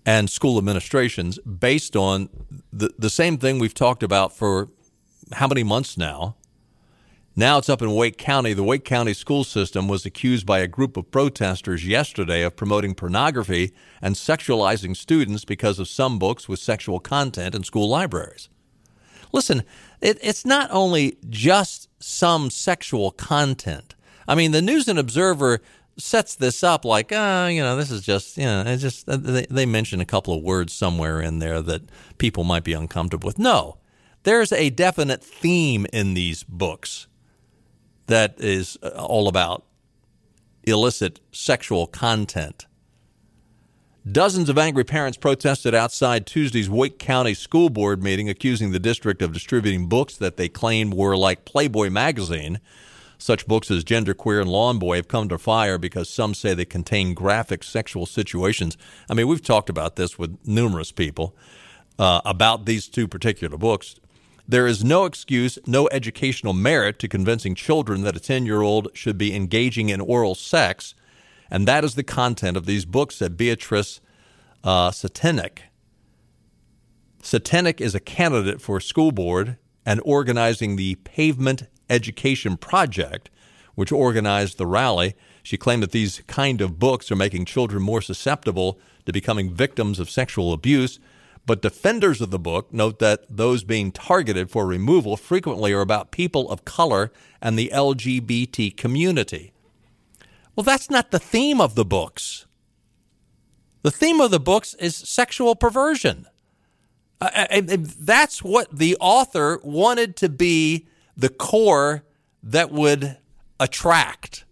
and 0.06 0.30
school 0.30 0.58
administrations 0.58 1.40
based 1.40 1.96
on 1.96 2.30
the, 2.72 2.94
the 3.00 3.10
same 3.10 3.38
thing 3.38 3.58
we've 3.58 3.74
talked 3.74 4.04
about 4.04 4.36
for 4.38 4.70
how 5.34 5.48
many 5.48 5.64
months 5.64 5.98
now. 5.98 6.36
Now 7.38 7.58
it's 7.58 7.68
up 7.68 7.82
in 7.82 7.94
Wake 7.94 8.18
County. 8.18 8.54
The 8.54 8.64
Wake 8.64 8.86
County 8.86 9.14
school 9.14 9.44
system 9.44 9.90
was 9.90 10.06
accused 10.06 10.46
by 10.46 10.60
a 10.60 10.70
group 10.70 10.96
of 10.96 11.12
protesters 11.12 11.86
yesterday 11.86 12.44
of 12.44 12.56
promoting 12.56 12.96
pornography 12.96 13.74
and 14.02 14.16
sexualizing 14.16 14.96
students 14.96 15.44
because 15.44 15.78
of 15.78 15.90
some 15.90 16.18
books 16.18 16.48
with 16.48 16.60
sexual 16.60 17.02
content 17.02 17.54
in 17.54 17.66
school 17.66 17.90
libraries. 17.90 18.48
Listen, 19.34 19.64
it, 20.00 20.18
it's 20.22 20.46
not 20.46 20.72
only 20.72 21.18
just 21.28 21.90
some 22.02 22.50
sexual 22.50 23.12
content. 23.12 23.96
I 24.30 24.36
mean, 24.36 24.54
the 24.54 24.62
News 24.62 24.88
and 24.88 24.98
Observer 24.98 25.60
sets 25.98 26.36
this 26.36 26.64
up 26.64 26.86
like, 26.86 27.12
ah, 27.14 27.44
uh, 27.44 27.48
you 27.48 27.62
know, 27.62 27.76
this 27.76 27.92
is 27.92 28.02
just, 28.02 28.38
you 28.38 28.46
know, 28.46 28.64
it's 28.66 28.82
just 28.82 29.08
they, 29.08 29.46
they 29.50 29.66
mention 29.66 30.00
a 30.00 30.06
couple 30.06 30.34
of 30.34 30.42
words 30.42 30.72
somewhere 30.72 31.20
in 31.20 31.40
there 31.40 31.62
that 31.62 31.82
people 32.18 32.46
might 32.46 32.64
be 32.64 32.72
uncomfortable 32.72 33.28
with. 33.28 33.38
No, 33.38 33.78
there's 34.24 34.54
a 34.54 34.70
definite 34.70 35.22
theme 35.22 35.86
in 35.92 36.14
these 36.14 36.46
books 36.46 37.08
that 38.08 38.36
is 38.40 38.78
uh, 38.84 38.90
all 38.90 39.28
about 39.28 39.64
illicit 40.64 41.20
sexual 41.32 41.88
content. 41.88 42.66
Dozens 44.10 44.50
of 44.50 44.58
angry 44.58 44.84
parents 44.84 45.18
protested 45.18 45.74
outside 45.74 46.28
Tuesday's 46.28 46.70
Wake 46.70 47.00
County 47.00 47.34
School 47.34 47.70
Board 47.70 48.04
meeting, 48.04 48.30
accusing 48.30 48.72
the 48.72 48.80
district 48.80 49.24
of 49.24 49.34
distributing 49.34 49.88
books 49.88 50.16
that 50.18 50.38
they 50.38 50.48
claim 50.48 50.92
were 50.92 51.18
like 51.18 51.46
Playboy 51.46 51.90
magazine 51.90 52.60
such 53.18 53.48
books 53.48 53.72
as 53.72 53.84
Genderqueer 53.84 54.42
and 54.42 54.50
Lawn 54.50 54.80
Boy 54.80 54.98
have 54.98 55.08
come 55.08 55.30
to 55.30 55.38
fire 55.38 55.78
because 55.78 56.10
some 56.10 56.34
say 56.34 56.54
they 56.54 56.66
contain 56.66 57.14
graphic 57.14 57.64
sexual 57.64 58.06
situations. 58.06 58.78
I 59.10 59.14
mean, 59.14 59.28
we've 59.28 59.42
talked 59.42 59.70
about 59.70 59.96
this 59.96 60.18
with 60.20 60.38
numerous 60.46 60.92
people 60.92 61.36
uh, 61.98 62.22
about 62.26 62.66
these 62.66 62.88
two 62.88 63.08
particular 63.08 63.58
books. 63.58 63.96
There 64.48 64.68
is 64.68 64.84
no 64.84 65.06
excuse, 65.06 65.58
no 65.66 65.90
educational 65.92 66.54
merit 66.54 67.00
to 67.00 67.08
convincing 67.08 67.56
children 67.56 68.04
that 68.04 68.16
a 68.16 68.20
10 68.20 68.46
year 68.46 68.62
old 68.62 68.90
should 68.94 69.18
be 69.18 69.36
engaging 69.36 69.90
in 69.90 70.02
oral 70.02 70.36
sex, 70.36 70.94
and 71.50 71.68
that 71.68 71.84
is 71.84 71.96
the 71.96 72.04
content 72.04 72.56
of 72.56 72.66
these 72.66 72.86
books, 72.86 73.16
said 73.16 73.38
Beatrice 73.38 74.02
uh. 74.64 74.92
Satanik 74.92 75.62
is 77.82 77.96
a 77.96 78.00
candidate 78.00 78.62
for 78.62 78.80
school 78.80 79.12
board 79.12 79.58
and 79.84 80.02
organizing 80.06 80.76
the 80.76 80.96
Pavement 80.96 81.64
Education 81.90 82.58
Project, 82.58 83.30
which 83.74 83.92
organized 83.92 84.58
the 84.58 84.68
rally. 84.68 85.16
She 85.42 85.58
claimed 85.58 85.84
that 85.84 85.92
these 85.92 86.22
kind 86.28 86.62
of 86.62 86.80
books 86.80 87.12
are 87.12 87.16
making 87.16 87.46
children 87.46 87.82
more 87.82 88.02
susceptible 88.02 88.80
to 89.06 89.14
becoming 89.14 89.54
victims 89.54 90.00
of 90.00 90.10
sexual 90.10 90.54
abuse. 90.54 91.00
But 91.46 91.62
defenders 91.62 92.22
of 92.22 92.32
the 92.32 92.40
book 92.40 92.74
note 92.74 93.00
that 93.00 93.26
those 93.30 93.64
being 93.64 93.92
targeted 93.92 94.50
for 94.50 94.66
removal 94.66 95.16
frequently 95.16 95.74
are 95.74 95.82
about 95.82 96.12
people 96.12 96.50
of 96.50 96.66
color 96.66 97.12
and 97.42 97.58
the 97.58 97.72
LGBT 97.74 98.76
community. 98.76 99.54
Well, 100.56 100.64
that's 100.64 100.90
not 100.90 101.12
the 101.12 101.20
theme 101.20 101.62
of 101.62 101.76
the 101.76 101.86
books. 101.86 102.46
The 103.84 103.92
theme 103.92 104.20
of 104.22 104.32
the 104.32 104.40
books 104.40 104.74
is 104.76 104.96
sexual 104.96 105.56
perversion. 105.56 106.26
Uh, 107.22 107.62
that's 107.62 108.44
what 108.44 108.76
the 108.76 108.98
author 109.00 109.60
wanted 109.64 110.16
to 110.18 110.30
be 110.30 110.88
the 111.16 111.30
core 111.30 112.04
that 112.42 112.72
would 112.72 113.18
attract. 113.60 114.44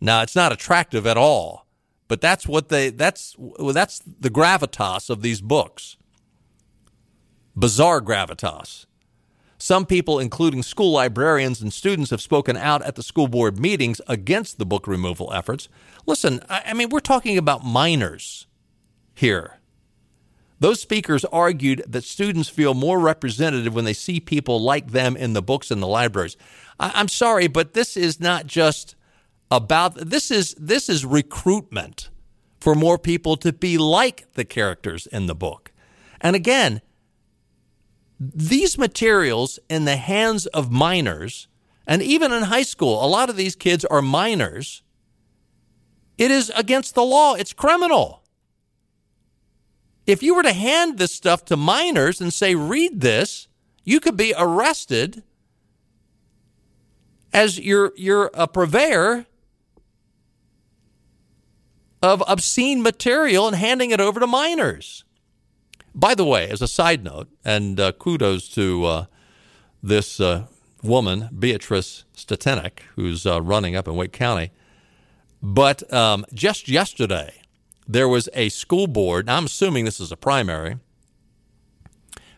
Now, 0.00 0.22
it's 0.22 0.36
not 0.36 0.52
attractive 0.52 1.06
at 1.06 1.16
all, 1.16 1.66
but 2.08 2.20
that's 2.20 2.46
what 2.46 2.68
they 2.68 2.90
that's 2.90 3.36
that's 3.72 4.00
the 4.00 4.30
gravitas 4.30 5.08
of 5.08 5.22
these 5.22 5.40
books. 5.40 5.96
Bizarre 7.56 8.00
gravitas. 8.00 8.86
Some 9.58 9.86
people, 9.86 10.18
including 10.18 10.64
school 10.64 10.90
librarians 10.90 11.62
and 11.62 11.72
students, 11.72 12.10
have 12.10 12.20
spoken 12.20 12.56
out 12.56 12.82
at 12.82 12.96
the 12.96 13.02
school 13.02 13.28
board 13.28 13.60
meetings 13.60 14.00
against 14.08 14.58
the 14.58 14.66
book 14.66 14.88
removal 14.88 15.32
efforts. 15.32 15.68
Listen, 16.04 16.42
I 16.48 16.74
mean, 16.74 16.88
we're 16.88 16.98
talking 16.98 17.38
about 17.38 17.64
minors 17.64 18.48
here. 19.14 19.60
Those 20.58 20.80
speakers 20.80 21.24
argued 21.26 21.82
that 21.88 22.04
students 22.04 22.48
feel 22.48 22.74
more 22.74 22.98
representative 23.00 23.74
when 23.74 23.84
they 23.84 23.92
see 23.92 24.20
people 24.20 24.60
like 24.60 24.92
them 24.92 25.16
in 25.16 25.32
the 25.32 25.42
books 25.42 25.70
in 25.70 25.80
the 25.80 25.88
libraries. 25.88 26.36
I, 26.78 27.00
am 27.00 27.08
sorry, 27.08 27.46
but 27.48 27.74
this 27.74 27.96
is 27.96 28.20
not 28.20 28.46
just 28.46 28.94
about 29.50 29.94
this 29.96 30.30
is 30.30 30.54
this 30.58 30.88
is 30.88 31.04
recruitment 31.04 32.10
for 32.60 32.74
more 32.74 32.96
people 32.96 33.36
to 33.36 33.52
be 33.52 33.76
like 33.76 34.32
the 34.34 34.44
characters 34.44 35.06
in 35.08 35.26
the 35.26 35.34
book. 35.34 35.72
And 36.20 36.36
again, 36.36 36.80
these 38.34 38.78
materials 38.78 39.58
in 39.68 39.84
the 39.84 39.96
hands 39.96 40.46
of 40.46 40.70
minors, 40.70 41.48
and 41.86 42.02
even 42.02 42.32
in 42.32 42.44
high 42.44 42.62
school, 42.62 43.04
a 43.04 43.08
lot 43.08 43.30
of 43.30 43.36
these 43.36 43.56
kids 43.56 43.84
are 43.86 44.02
minors. 44.02 44.82
It 46.18 46.30
is 46.30 46.52
against 46.54 46.94
the 46.94 47.02
law. 47.02 47.34
It's 47.34 47.52
criminal 47.52 48.22
if 50.06 50.22
you 50.22 50.34
were 50.34 50.42
to 50.42 50.52
hand 50.52 50.98
this 50.98 51.14
stuff 51.14 51.44
to 51.46 51.56
minors 51.56 52.20
and 52.20 52.32
say, 52.32 52.54
read 52.54 53.00
this, 53.00 53.48
you 53.84 54.00
could 54.00 54.16
be 54.16 54.34
arrested 54.36 55.22
as 57.32 57.58
you're, 57.58 57.92
you're 57.96 58.30
a 58.34 58.46
purveyor 58.46 59.26
of 62.02 62.22
obscene 62.26 62.82
material 62.82 63.46
and 63.46 63.56
handing 63.56 63.90
it 63.90 64.00
over 64.00 64.18
to 64.18 64.26
minors. 64.26 65.04
By 65.94 66.14
the 66.14 66.24
way, 66.24 66.48
as 66.48 66.62
a 66.62 66.68
side 66.68 67.04
note, 67.04 67.28
and 67.44 67.78
uh, 67.78 67.92
kudos 67.92 68.48
to 68.50 68.84
uh, 68.84 69.04
this 69.82 70.20
uh, 70.20 70.46
woman, 70.82 71.28
Beatrice 71.38 72.04
Statenik, 72.16 72.80
who's 72.96 73.26
uh, 73.26 73.42
running 73.42 73.76
up 73.76 73.86
in 73.86 73.94
Wake 73.94 74.12
County. 74.12 74.50
But 75.42 75.92
um, 75.92 76.24
just 76.32 76.68
yesterday, 76.68 77.42
there 77.86 78.08
was 78.08 78.28
a 78.32 78.48
school 78.48 78.86
board. 78.86 79.28
I'm 79.28 79.46
assuming 79.46 79.84
this 79.84 80.00
is 80.00 80.12
a 80.12 80.16
primary, 80.16 80.78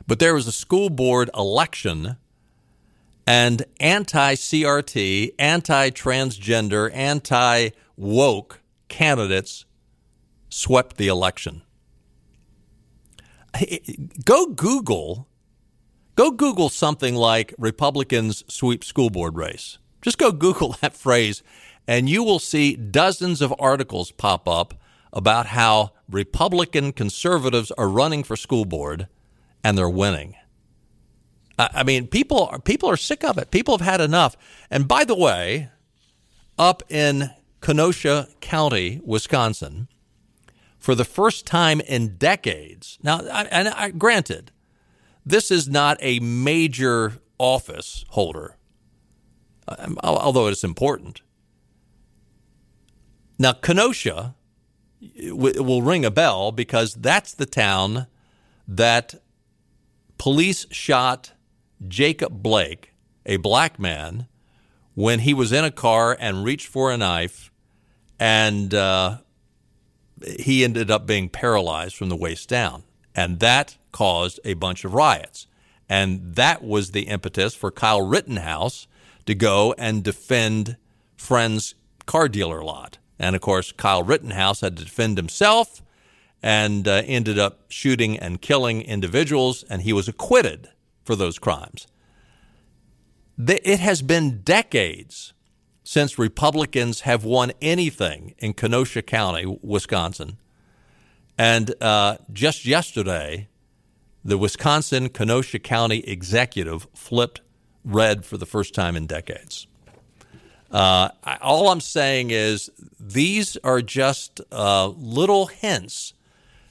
but 0.07 0.19
there 0.19 0.35
was 0.35 0.47
a 0.47 0.53
school 0.53 0.91
board 0.91 1.31
election, 1.35 2.17
and 3.27 3.65
anti 3.79 4.35
CRT, 4.35 5.35
anti 5.39 5.91
transgender, 5.91 6.91
anti 6.93 7.71
woke 7.97 8.61
candidates 8.89 9.65
swept 10.49 10.97
the 10.97 11.09
election. 11.09 11.63
Go 14.25 14.47
Google, 14.47 15.29
go 16.17 16.31
Google 16.31 16.69
something 16.69 17.15
like 17.15 17.55
Republicans 17.59 18.45
sweep 18.49 18.85
school 18.85 19.11
board 19.11 19.37
race. 19.37 19.79
Just 20.03 20.19
go 20.19 20.33
Google 20.33 20.77
that 20.81 20.97
phrase, 20.97 21.43
and 21.87 22.09
you 22.09 22.23
will 22.23 22.39
see 22.39 22.77
dozens 22.77 23.41
of 23.41 23.55
articles 23.59 24.11
pop 24.11 24.49
up 24.49 24.75
about 25.13 25.47
how 25.47 25.93
Republican 26.11 26.93
conservatives 26.93 27.71
are 27.73 27.89
running 27.89 28.25
for 28.25 28.37
school 28.37 28.65
board 28.65 29.09
and 29.63 29.79
they're 29.79 29.89
winning. 29.89 30.35
I 31.57 31.85
mean, 31.85 32.09
people 32.09 32.47
are, 32.47 32.59
people 32.59 32.91
are 32.91 32.97
sick 32.97 33.23
of 33.23 33.39
it. 33.39 33.53
People 33.53 33.79
have 33.79 33.87
had 33.87 34.01
enough. 34.01 34.37
And 34.71 34.89
by 34.89 35.05
the 35.05 35.15
way, 35.15 35.71
up 36.59 36.83
in 36.91 37.31
Kenosha 37.61 38.29
County, 38.41 39.01
Wisconsin, 39.05 39.89
for 40.85 40.95
the 40.95 41.05
first 41.07 41.47
time 41.47 41.81
in 41.81 42.17
decades. 42.19 42.99
Now, 43.03 43.21
and 43.21 43.69
I, 43.69 43.89
granted, 43.89 44.53
This 45.25 45.51
is 45.51 45.67
not 45.67 45.97
a 46.01 46.21
major 46.21 47.15
office 47.39 48.05
holder, 48.11 48.59
um, 49.67 49.99
although 50.05 50.49
it's 50.49 50.63
important. 50.63 51.23
Now, 53.39 53.55
Kenosha 53.55 54.35
will 55.31 55.81
ring 55.81 56.05
a 56.05 56.11
bell 56.11 56.53
because 56.53 56.93
that's 56.93 57.33
the 57.33 57.47
town 57.47 58.07
that 58.69 59.15
police 60.19 60.67
shot 60.71 61.33
Jacob 61.89 62.43
Blake, 62.43 62.93
a 63.25 63.39
black 63.39 63.79
man, 63.79 64.29
when 64.95 65.21
he 65.21 65.33
was 65.33 65.51
in 65.51 65.65
a 65.65 65.71
car 65.71 66.15
and 66.21 66.45
reached 66.45 66.67
for 66.67 66.93
a 66.93 66.99
knife, 66.99 67.51
and 68.21 68.75
uh, 68.75 69.19
he 70.27 70.65
ended 70.65 70.91
up 70.91 71.07
being 71.07 71.29
paralyzed 71.29 71.97
from 71.97 72.09
the 72.09 72.17
waist 72.17 72.49
down. 72.49 72.85
And 73.15 73.41
that 73.41 73.77
caused 73.93 74.41
a 74.45 74.55
bunch 74.55 74.85
of 74.85 74.95
riots. 74.95 75.47
And 75.89 76.35
that 76.35 76.63
was 76.65 76.91
the 76.91 77.03
impetus 77.03 77.55
for 77.55 77.71
Kyle 77.71 78.03
Rittenhouse 78.03 78.87
to 79.27 79.35
go 79.35 79.75
and 79.79 80.03
defend 80.03 80.77
Friend's 81.17 81.75
car 82.07 82.29
dealer 82.29 82.63
lot. 82.63 82.99
And 83.19 83.37
of 83.37 83.43
course, 83.43 83.73
Kyle 83.73 84.03
Rittenhouse 84.03 84.61
had 84.61 84.77
to 84.77 84.85
defend 84.85 85.17
himself 85.17 85.83
and 86.43 86.87
uh, 86.89 87.03
ended 87.07 87.39
up 87.39 87.61
shooting 87.69 88.19
and 88.19 88.41
killing 88.41 88.83
individuals, 88.83 89.65
and 89.71 89.83
he 89.83 89.93
was 89.93 90.09
acquitted 90.09 90.69
for 91.05 91.17
those 91.17 91.39
crimes. 91.39 91.87
It 93.39 93.81
has 93.81 94.03
been 94.03 94.43
decades 94.43 95.34
since 95.85 96.19
Republicans 96.19 97.03
have 97.03 97.25
won 97.25 97.53
anything 97.61 98.35
in 98.39 98.55
Kenosha 98.55 99.03
County, 99.03 99.59
Wisconsin. 99.63 100.39
And 101.37 101.75
uh, 101.83 102.17
just 102.33 102.65
yesterday, 102.65 103.49
the 104.25 104.39
Wisconsin 104.39 105.11
Kenosha 105.11 105.59
County 105.59 105.99
executive 106.01 106.89
flipped 106.95 107.43
red 107.85 108.25
for 108.25 108.39
the 108.39 108.47
first 108.47 108.75
time 108.75 108.97
in 108.97 109.07
decades. 109.07 109.67
Uh, 110.71 111.11
all 111.43 111.69
I'm 111.69 111.81
saying 111.81 112.31
is 112.31 112.71
these 112.99 113.57
are 113.59 113.83
just 113.83 114.41
uh, 114.51 114.89
little 114.89 115.47
hints 115.47 116.15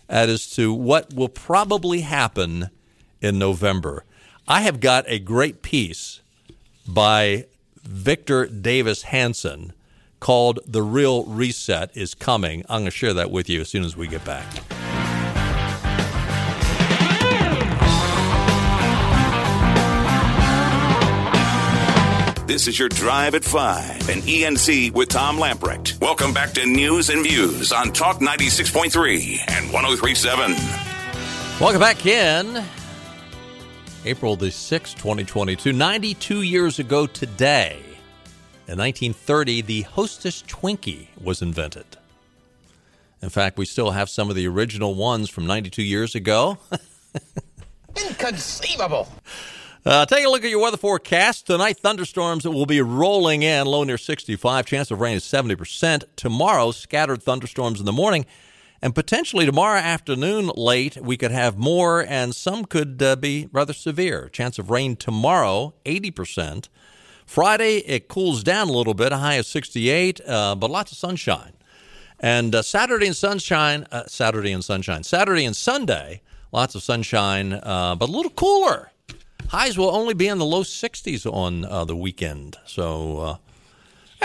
as 0.09 0.49
to 0.55 0.73
what 0.73 1.13
will 1.13 1.29
probably 1.29 2.01
happen 2.01 2.69
in 3.21 3.37
November. 3.37 4.03
I 4.47 4.61
have 4.61 4.79
got 4.79 5.05
a 5.07 5.19
great 5.19 5.61
piece 5.61 6.21
by 6.87 7.45
Victor 7.83 8.45
Davis 8.45 9.03
Hanson 9.03 9.73
called 10.19 10.59
The 10.65 10.81
Real 10.81 11.25
Reset 11.25 11.95
is 11.95 12.13
Coming. 12.13 12.63
I'm 12.69 12.81
going 12.81 12.85
to 12.85 12.91
share 12.91 13.13
that 13.13 13.29
with 13.29 13.49
you 13.49 13.61
as 13.61 13.69
soon 13.69 13.83
as 13.83 13.97
we 13.97 14.07
get 14.07 14.23
back. 14.23 14.45
This 22.47 22.67
is 22.67 22.77
your 22.77 22.89
Drive 22.89 23.33
at 23.35 23.43
5 23.43 24.09
and 24.09 24.21
ENC 24.21 24.91
with 24.91 25.09
Tom 25.09 25.37
Lamprecht. 25.37 25.99
Welcome 25.99 26.33
back 26.33 26.51
to 26.53 26.65
News 26.65 27.09
and 27.09 27.23
Views 27.23 27.71
on 27.71 27.91
Talk 27.91 28.19
96.3 28.19 29.39
and 29.47 29.73
1037. 29.73 30.51
Welcome 31.59 31.81
back 31.81 32.05
in. 32.05 32.63
April 34.05 34.35
the 34.35 34.47
6th, 34.47 34.95
2022. 34.95 35.71
92 35.71 36.41
years 36.41 36.79
ago 36.79 37.07
today, 37.07 37.79
in 38.67 38.77
1930, 38.77 39.61
the 39.61 39.81
Hostess 39.83 40.43
Twinkie 40.43 41.07
was 41.21 41.41
invented. 41.41 41.85
In 43.21 43.29
fact, 43.29 43.57
we 43.57 43.65
still 43.65 43.91
have 43.91 44.09
some 44.09 44.29
of 44.29 44.35
the 44.35 44.47
original 44.47 44.95
ones 44.95 45.29
from 45.29 45.47
92 45.47 45.81
years 45.83 46.15
ago. 46.15 46.57
Inconceivable. 48.09 49.07
Uh, 49.85 50.05
take 50.05 50.25
a 50.25 50.29
look 50.29 50.43
at 50.43 50.49
your 50.49 50.61
weather 50.61 50.77
forecast. 50.77 51.47
Tonight, 51.47 51.77
thunderstorms 51.77 52.45
will 52.45 52.65
be 52.65 52.81
rolling 52.81 53.43
in, 53.43 53.65
low 53.65 53.83
near 53.83 53.97
65. 53.97 54.65
Chance 54.65 54.91
of 54.91 54.99
rain 54.99 55.15
is 55.15 55.23
70%. 55.23 56.03
Tomorrow, 56.17 56.71
scattered 56.71 57.23
thunderstorms 57.23 57.79
in 57.79 57.85
the 57.85 57.93
morning. 57.93 58.25
And 58.83 58.93
potentially 58.93 59.45
tomorrow 59.45 59.79
afternoon, 59.79 60.51
late, 60.57 60.97
we 60.97 61.15
could 61.15 61.31
have 61.31 61.57
more, 61.57 62.05
and 62.05 62.35
some 62.35 62.65
could 62.65 63.01
uh, 63.01 63.15
be 63.15 63.47
rather 63.53 63.71
severe. 63.71 64.27
Chance 64.27 64.59
of 64.59 64.69
rain 64.69 64.97
tomorrow, 64.97 65.73
80%. 65.85 66.67
Friday, 67.25 67.77
it 67.77 68.09
cools 68.09 68.43
down 68.43 68.67
a 68.67 68.73
little 68.73 68.93
bit, 68.93 69.13
a 69.13 69.19
high 69.19 69.35
of 69.35 69.45
68, 69.45 70.19
uh, 70.27 70.55
but 70.55 70.69
lots 70.69 70.91
of 70.91 70.97
sunshine. 70.97 71.53
And 72.19 72.53
uh, 72.53 72.61
Saturday 72.61 73.07
and 73.07 73.15
sunshine, 73.15 73.87
uh, 73.89 74.03
Saturday 74.07 74.51
and 74.51 74.65
sunshine, 74.65 75.03
Saturday 75.03 75.45
and 75.45 75.55
Sunday, 75.55 76.21
lots 76.51 76.75
of 76.75 76.83
sunshine, 76.83 77.53
uh, 77.53 77.95
but 77.95 78.09
a 78.09 78.11
little 78.11 78.31
cooler. 78.31 78.91
Highs 79.47 79.77
will 79.77 79.95
only 79.95 80.13
be 80.13 80.27
in 80.27 80.39
the 80.39 80.45
low 80.45 80.63
60s 80.63 81.25
on 81.25 81.63
uh, 81.63 81.85
the 81.85 81.95
weekend. 81.95 82.57
So 82.65 83.39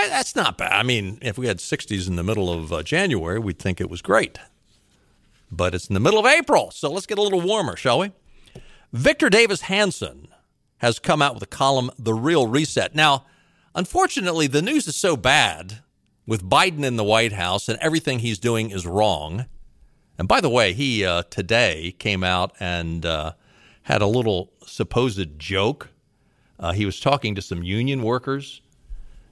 that's 0.08 0.36
not 0.36 0.58
bad. 0.58 0.72
I 0.72 0.82
mean, 0.82 1.18
if 1.22 1.36
we 1.36 1.46
had 1.46 1.58
60s 1.58 2.06
in 2.06 2.16
the 2.16 2.22
middle 2.22 2.52
of 2.52 2.72
uh, 2.72 2.82
January, 2.82 3.38
we'd 3.38 3.58
think 3.58 3.80
it 3.80 3.90
was 3.90 4.02
great. 4.02 4.38
But 5.50 5.74
it's 5.74 5.88
in 5.88 5.94
the 5.94 6.00
middle 6.00 6.20
of 6.20 6.26
April, 6.26 6.70
so 6.70 6.90
let's 6.90 7.06
get 7.06 7.18
a 7.18 7.22
little 7.22 7.40
warmer, 7.40 7.74
shall 7.76 7.98
we? 7.98 8.12
Victor 8.92 9.28
Davis 9.28 9.62
Hanson 9.62 10.28
has 10.78 10.98
come 10.98 11.20
out 11.20 11.34
with 11.34 11.42
a 11.42 11.46
column, 11.46 11.90
The 11.98 12.14
Real 12.14 12.46
Reset. 12.46 12.94
Now, 12.94 13.24
unfortunately, 13.74 14.46
the 14.46 14.62
news 14.62 14.86
is 14.86 14.96
so 14.96 15.16
bad 15.16 15.80
with 16.26 16.48
Biden 16.48 16.84
in 16.84 16.96
the 16.96 17.04
White 17.04 17.32
House 17.32 17.68
and 17.68 17.78
everything 17.80 18.18
he's 18.18 18.38
doing 18.38 18.70
is 18.70 18.86
wrong. 18.86 19.46
And 20.18 20.28
by 20.28 20.40
the 20.40 20.50
way, 20.50 20.72
he 20.72 21.04
uh, 21.04 21.22
today 21.30 21.94
came 21.98 22.22
out 22.22 22.54
and 22.60 23.04
uh, 23.06 23.32
had 23.82 24.02
a 24.02 24.06
little 24.06 24.52
supposed 24.66 25.38
joke. 25.38 25.88
Uh, 26.58 26.72
he 26.72 26.84
was 26.84 27.00
talking 27.00 27.34
to 27.34 27.42
some 27.42 27.62
union 27.62 28.02
workers, 28.02 28.60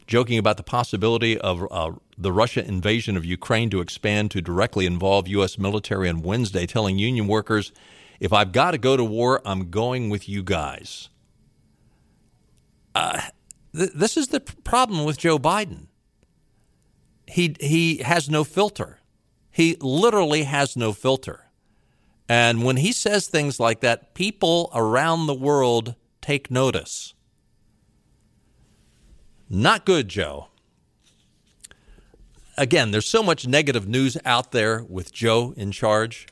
joking 0.06 0.38
about 0.38 0.56
the 0.56 0.62
possibility 0.62 1.38
of 1.38 1.66
uh, 1.70 1.92
the 2.16 2.32
Russia 2.32 2.64
invasion 2.64 3.16
of 3.16 3.24
Ukraine 3.24 3.70
to 3.70 3.80
expand 3.80 4.30
to 4.32 4.40
directly 4.40 4.86
involve 4.86 5.28
U.S. 5.28 5.58
military 5.58 6.08
on 6.08 6.22
Wednesday, 6.22 6.66
telling 6.66 6.98
union 6.98 7.26
workers, 7.26 7.72
if 8.20 8.32
I've 8.32 8.52
got 8.52 8.70
to 8.70 8.78
go 8.78 8.96
to 8.96 9.04
war, 9.04 9.42
I'm 9.44 9.70
going 9.70 10.08
with 10.08 10.28
you 10.28 10.42
guys. 10.42 11.08
Uh, 12.94 13.20
th- 13.74 13.92
this 13.94 14.16
is 14.16 14.28
the 14.28 14.40
problem 14.40 15.04
with 15.04 15.18
Joe 15.18 15.38
Biden. 15.38 15.88
He, 17.26 17.56
he 17.60 17.98
has 17.98 18.30
no 18.30 18.44
filter. 18.44 19.00
He 19.50 19.76
literally 19.80 20.44
has 20.44 20.76
no 20.76 20.92
filter. 20.92 21.46
And 22.28 22.64
when 22.64 22.76
he 22.76 22.92
says 22.92 23.26
things 23.26 23.60
like 23.60 23.80
that, 23.80 24.14
people 24.14 24.70
around 24.74 25.26
the 25.26 25.34
world 25.34 25.94
take 26.20 26.50
notice. 26.50 27.14
Not 29.48 29.84
good, 29.84 30.08
Joe. 30.08 30.48
Again, 32.58 32.90
there's 32.90 33.08
so 33.08 33.22
much 33.22 33.46
negative 33.46 33.86
news 33.86 34.16
out 34.24 34.52
there 34.52 34.82
with 34.88 35.12
Joe 35.12 35.52
in 35.56 35.72
charge, 35.72 36.26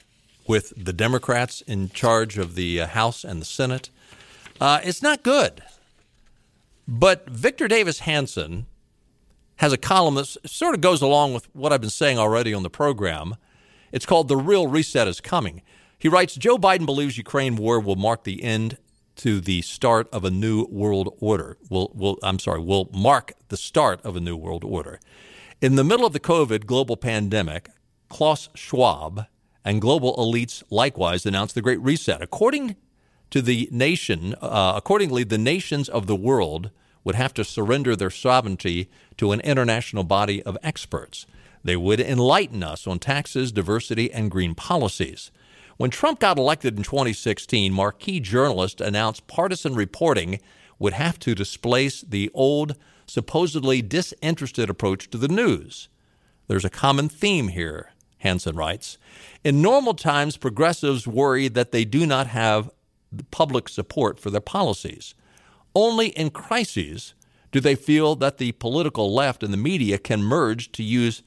with 0.48 0.72
the 0.76 0.92
Democrats 0.92 1.60
in 1.60 1.90
charge 1.90 2.38
of 2.38 2.54
the 2.54 2.80
uh, 2.80 2.86
House 2.86 3.24
and 3.24 3.40
the 3.40 3.46
Senate. 3.46 3.90
Uh, 4.60 4.80
it's 4.82 5.02
not 5.02 5.22
good. 5.22 5.62
But 6.88 7.28
Victor 7.28 7.68
Davis 7.68 8.00
Hanson 8.00 8.66
has 9.56 9.72
a 9.72 9.78
column 9.78 10.16
that 10.16 10.26
sort 10.46 10.74
of 10.74 10.80
goes 10.80 11.00
along 11.00 11.34
with 11.34 11.48
what 11.54 11.72
I've 11.72 11.80
been 11.80 11.90
saying 11.90 12.18
already 12.18 12.52
on 12.52 12.62
the 12.62 12.70
program. 12.70 13.36
It's 13.92 14.06
called 14.06 14.28
The 14.28 14.36
Real 14.36 14.66
Reset 14.66 15.06
is 15.06 15.20
Coming. 15.20 15.62
He 15.98 16.08
writes 16.08 16.34
Joe 16.34 16.58
Biden 16.58 16.84
believes 16.86 17.16
Ukraine 17.16 17.56
war 17.56 17.78
will 17.80 17.96
mark 17.96 18.24
the 18.24 18.42
end 18.42 18.76
to 19.16 19.40
the 19.40 19.62
start 19.62 20.08
of 20.12 20.24
a 20.24 20.30
new 20.30 20.66
world 20.70 21.16
order. 21.20 21.56
Will 21.70 21.90
will 21.94 22.18
I'm 22.22 22.38
sorry, 22.38 22.60
will 22.60 22.90
mark 22.92 23.32
the 23.48 23.56
start 23.56 24.00
of 24.04 24.16
a 24.16 24.20
new 24.20 24.36
world 24.36 24.64
order. 24.64 25.00
In 25.60 25.76
the 25.76 25.84
middle 25.84 26.06
of 26.06 26.12
the 26.12 26.20
COVID 26.20 26.66
global 26.66 26.96
pandemic, 26.96 27.70
Klaus 28.08 28.48
Schwab 28.54 29.26
and 29.64 29.80
global 29.80 30.14
elites 30.16 30.62
likewise 30.70 31.24
announced 31.24 31.54
the 31.54 31.62
Great 31.62 31.80
Reset. 31.80 32.20
According 32.20 32.76
to 33.30 33.40
the 33.40 33.68
nation, 33.72 34.34
uh, 34.40 34.74
accordingly, 34.76 35.24
the 35.24 35.38
nations 35.38 35.88
of 35.88 36.06
the 36.06 36.16
world 36.16 36.70
would 37.02 37.14
have 37.14 37.34
to 37.34 37.44
surrender 37.44 37.96
their 37.96 38.10
sovereignty 38.10 38.90
to 39.16 39.32
an 39.32 39.40
international 39.40 40.04
body 40.04 40.42
of 40.42 40.58
experts. 40.62 41.26
They 41.62 41.76
would 41.76 42.00
enlighten 42.00 42.62
us 42.62 42.86
on 42.86 42.98
taxes, 42.98 43.52
diversity, 43.52 44.12
and 44.12 44.30
green 44.30 44.54
policies. 44.54 45.30
When 45.76 45.90
Trump 45.90 46.20
got 46.20 46.38
elected 46.38 46.76
in 46.76 46.84
2016, 46.84 47.72
marquee 47.72 48.20
journalists 48.20 48.80
announced 48.80 49.26
partisan 49.26 49.74
reporting 49.74 50.40
would 50.78 50.92
have 50.92 51.18
to 51.20 51.34
displace 51.34 52.02
the 52.02 52.30
old, 52.32 52.76
supposedly 53.06 53.82
disinterested 53.82 54.70
approach 54.70 55.10
to 55.10 55.18
the 55.18 55.28
news. 55.28 55.88
There's 56.46 56.64
a 56.64 56.70
common 56.70 57.08
theme 57.08 57.48
here, 57.48 57.90
Hanson 58.18 58.56
writes. 58.56 58.98
In 59.42 59.62
normal 59.62 59.94
times, 59.94 60.36
progressives 60.36 61.06
worry 61.06 61.48
that 61.48 61.72
they 61.72 61.84
do 61.84 62.06
not 62.06 62.28
have 62.28 62.70
public 63.30 63.68
support 63.68 64.18
for 64.18 64.30
their 64.30 64.40
policies. 64.40 65.14
Only 65.74 66.08
in 66.08 66.30
crises 66.30 67.14
do 67.50 67.60
they 67.60 67.74
feel 67.74 68.16
that 68.16 68.38
the 68.38 68.52
political 68.52 69.12
left 69.12 69.42
and 69.42 69.52
the 69.52 69.58
media 69.58 69.98
can 69.98 70.22
merge 70.22 70.72
to 70.72 70.82
use 70.82 71.22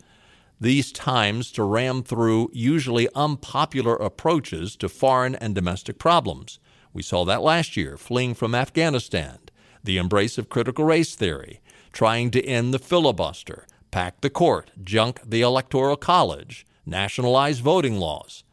these 0.60 0.92
times 0.92 1.52
to 1.52 1.64
ram 1.64 2.04
through 2.04 2.50
usually 2.54 3.08
unpopular 3.14 3.96
approaches 3.96 4.76
to 4.78 4.90
foreign 4.90 5.36
and 5.36 5.54
domestic 5.54 6.00
problems. 6.00 6.60
We 6.94 7.04
saw 7.04 7.26
that 7.26 7.44
last 7.44 7.78
year, 7.78 7.98
fleeing 7.98 8.34
from 8.34 8.56
Afghanistan, 8.56 9.40
the 9.84 9.98
embrace 9.98 10.38
of 10.38 10.50
critical 10.50 10.86
race 10.86 11.16
theory, 11.16 11.62
trying 11.92 12.32
to 12.32 12.44
end 12.44 12.74
the 12.74 12.80
filibuster, 12.80 13.68
pack 13.92 14.22
the 14.22 14.30
court, 14.30 14.72
junk 14.84 15.20
the 15.24 15.42
Electoral 15.42 15.96
College, 15.96 16.66
nationalize 16.86 17.60
voting 17.60 17.98
laws. 17.98 18.44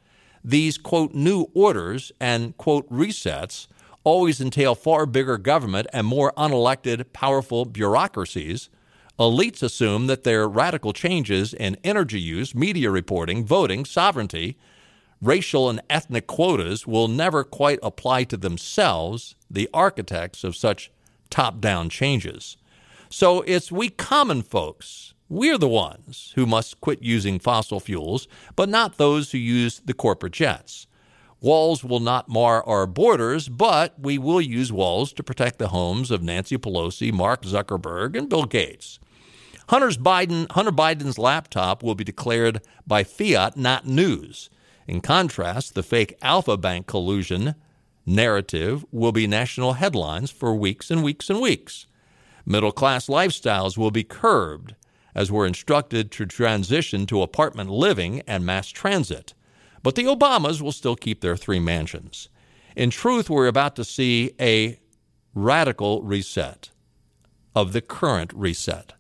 These, 0.42 0.76
quote, 0.76 1.14
new 1.14 1.46
orders 1.54 2.12
and, 2.20 2.56
quote, 2.58 2.88
resets 2.90 3.66
always 4.04 4.40
entail 4.40 4.74
far 4.74 5.06
bigger 5.06 5.38
government 5.38 5.86
and 5.92 6.06
more 6.06 6.32
unelected, 6.36 7.12
powerful 7.14 7.64
bureaucracies. 7.64 8.68
Elites 9.18 9.62
assume 9.62 10.08
that 10.08 10.24
their 10.24 10.48
radical 10.48 10.92
changes 10.92 11.54
in 11.54 11.76
energy 11.84 12.20
use, 12.20 12.52
media 12.54 12.90
reporting, 12.90 13.44
voting, 13.44 13.84
sovereignty, 13.84 14.56
racial 15.22 15.70
and 15.70 15.80
ethnic 15.88 16.26
quotas 16.26 16.86
will 16.86 17.06
never 17.06 17.44
quite 17.44 17.78
apply 17.80 18.24
to 18.24 18.36
themselves, 18.36 19.36
the 19.48 19.68
architects 19.72 20.42
of 20.42 20.56
such 20.56 20.90
top 21.30 21.60
down 21.60 21.88
changes. 21.88 22.56
So 23.08 23.42
it's 23.42 23.70
we 23.70 23.88
common 23.88 24.42
folks, 24.42 25.14
we're 25.28 25.58
the 25.58 25.68
ones 25.68 26.32
who 26.34 26.44
must 26.44 26.80
quit 26.80 27.00
using 27.00 27.38
fossil 27.38 27.78
fuels, 27.78 28.26
but 28.56 28.68
not 28.68 28.98
those 28.98 29.30
who 29.30 29.38
use 29.38 29.80
the 29.84 29.94
corporate 29.94 30.32
jets. 30.32 30.88
Walls 31.40 31.84
will 31.84 32.00
not 32.00 32.28
mar 32.28 32.66
our 32.66 32.86
borders, 32.86 33.48
but 33.48 33.98
we 34.00 34.18
will 34.18 34.40
use 34.40 34.72
walls 34.72 35.12
to 35.12 35.22
protect 35.22 35.58
the 35.58 35.68
homes 35.68 36.10
of 36.10 36.22
Nancy 36.22 36.56
Pelosi, 36.56 37.12
Mark 37.12 37.42
Zuckerberg, 37.42 38.16
and 38.16 38.28
Bill 38.28 38.44
Gates. 38.44 38.98
Hunter's 39.68 39.96
Biden, 39.96 40.50
Hunter 40.52 40.72
Biden's 40.72 41.18
laptop 41.18 41.82
will 41.82 41.94
be 41.94 42.04
declared 42.04 42.60
by 42.86 43.02
fiat, 43.02 43.56
not 43.56 43.86
news. 43.86 44.50
In 44.86 45.00
contrast, 45.00 45.74
the 45.74 45.82
fake 45.82 46.16
Alfa 46.20 46.56
Bank 46.56 46.86
collusion 46.86 47.54
narrative 48.06 48.84
will 48.90 49.12
be 49.12 49.26
national 49.26 49.74
headlines 49.74 50.30
for 50.30 50.54
weeks 50.54 50.90
and 50.90 51.02
weeks 51.02 51.30
and 51.30 51.40
weeks. 51.40 51.86
Middle 52.44 52.72
class 52.72 53.06
lifestyles 53.06 53.78
will 53.78 53.90
be 53.90 54.04
curbed 54.04 54.74
as 55.14 55.32
we're 55.32 55.46
instructed 55.46 56.10
to 56.10 56.26
transition 56.26 57.06
to 57.06 57.22
apartment 57.22 57.70
living 57.70 58.20
and 58.26 58.44
mass 58.44 58.68
transit. 58.68 59.32
But 59.82 59.94
the 59.94 60.04
Obamas 60.04 60.60
will 60.60 60.72
still 60.72 60.96
keep 60.96 61.20
their 61.20 61.36
three 61.36 61.60
mansions. 61.60 62.28
In 62.76 62.90
truth, 62.90 63.30
we're 63.30 63.46
about 63.46 63.76
to 63.76 63.84
see 63.84 64.32
a 64.40 64.78
radical 65.34 66.02
reset 66.02 66.70
of 67.54 67.72
the 67.72 67.80
current 67.80 68.32
reset. 68.34 68.92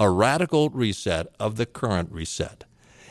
A 0.00 0.08
radical 0.08 0.70
reset 0.70 1.26
of 1.38 1.56
the 1.56 1.66
current 1.66 2.10
reset. 2.10 2.64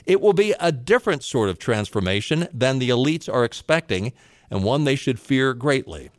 It 0.08 0.20
will 0.20 0.34
be 0.34 0.56
a 0.60 0.72
different 0.72 1.24
sort 1.24 1.48
of 1.48 1.60
transformation 1.60 2.48
than 2.52 2.80
the 2.80 2.90
elites 2.90 3.32
are 3.32 3.46
expecting, 3.46 4.12
and 4.50 4.64
one 4.64 4.86
they 4.86 4.96
should 4.96 5.20
fear 5.20 5.54
greatly. 5.54 6.10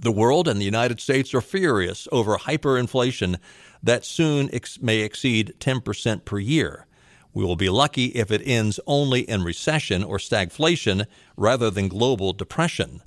The 0.00 0.10
world 0.10 0.48
and 0.48 0.58
the 0.58 0.64
United 0.64 0.98
States 0.98 1.34
are 1.34 1.42
furious 1.42 2.08
over 2.10 2.38
hyperinflation 2.38 3.36
that 3.82 4.06
soon 4.06 4.48
ex- 4.50 4.80
may 4.80 5.00
exceed 5.00 5.52
10% 5.60 6.24
per 6.24 6.38
year. 6.38 6.86
We 7.34 7.44
will 7.44 7.56
be 7.56 7.68
lucky 7.68 8.06
if 8.06 8.30
it 8.30 8.40
ends 8.46 8.80
only 8.86 9.28
in 9.28 9.42
recession 9.44 10.02
or 10.02 10.16
stagflation 10.16 11.04
rather 11.36 11.70
than 11.70 11.88
global 11.88 12.32
depression. 12.32 13.02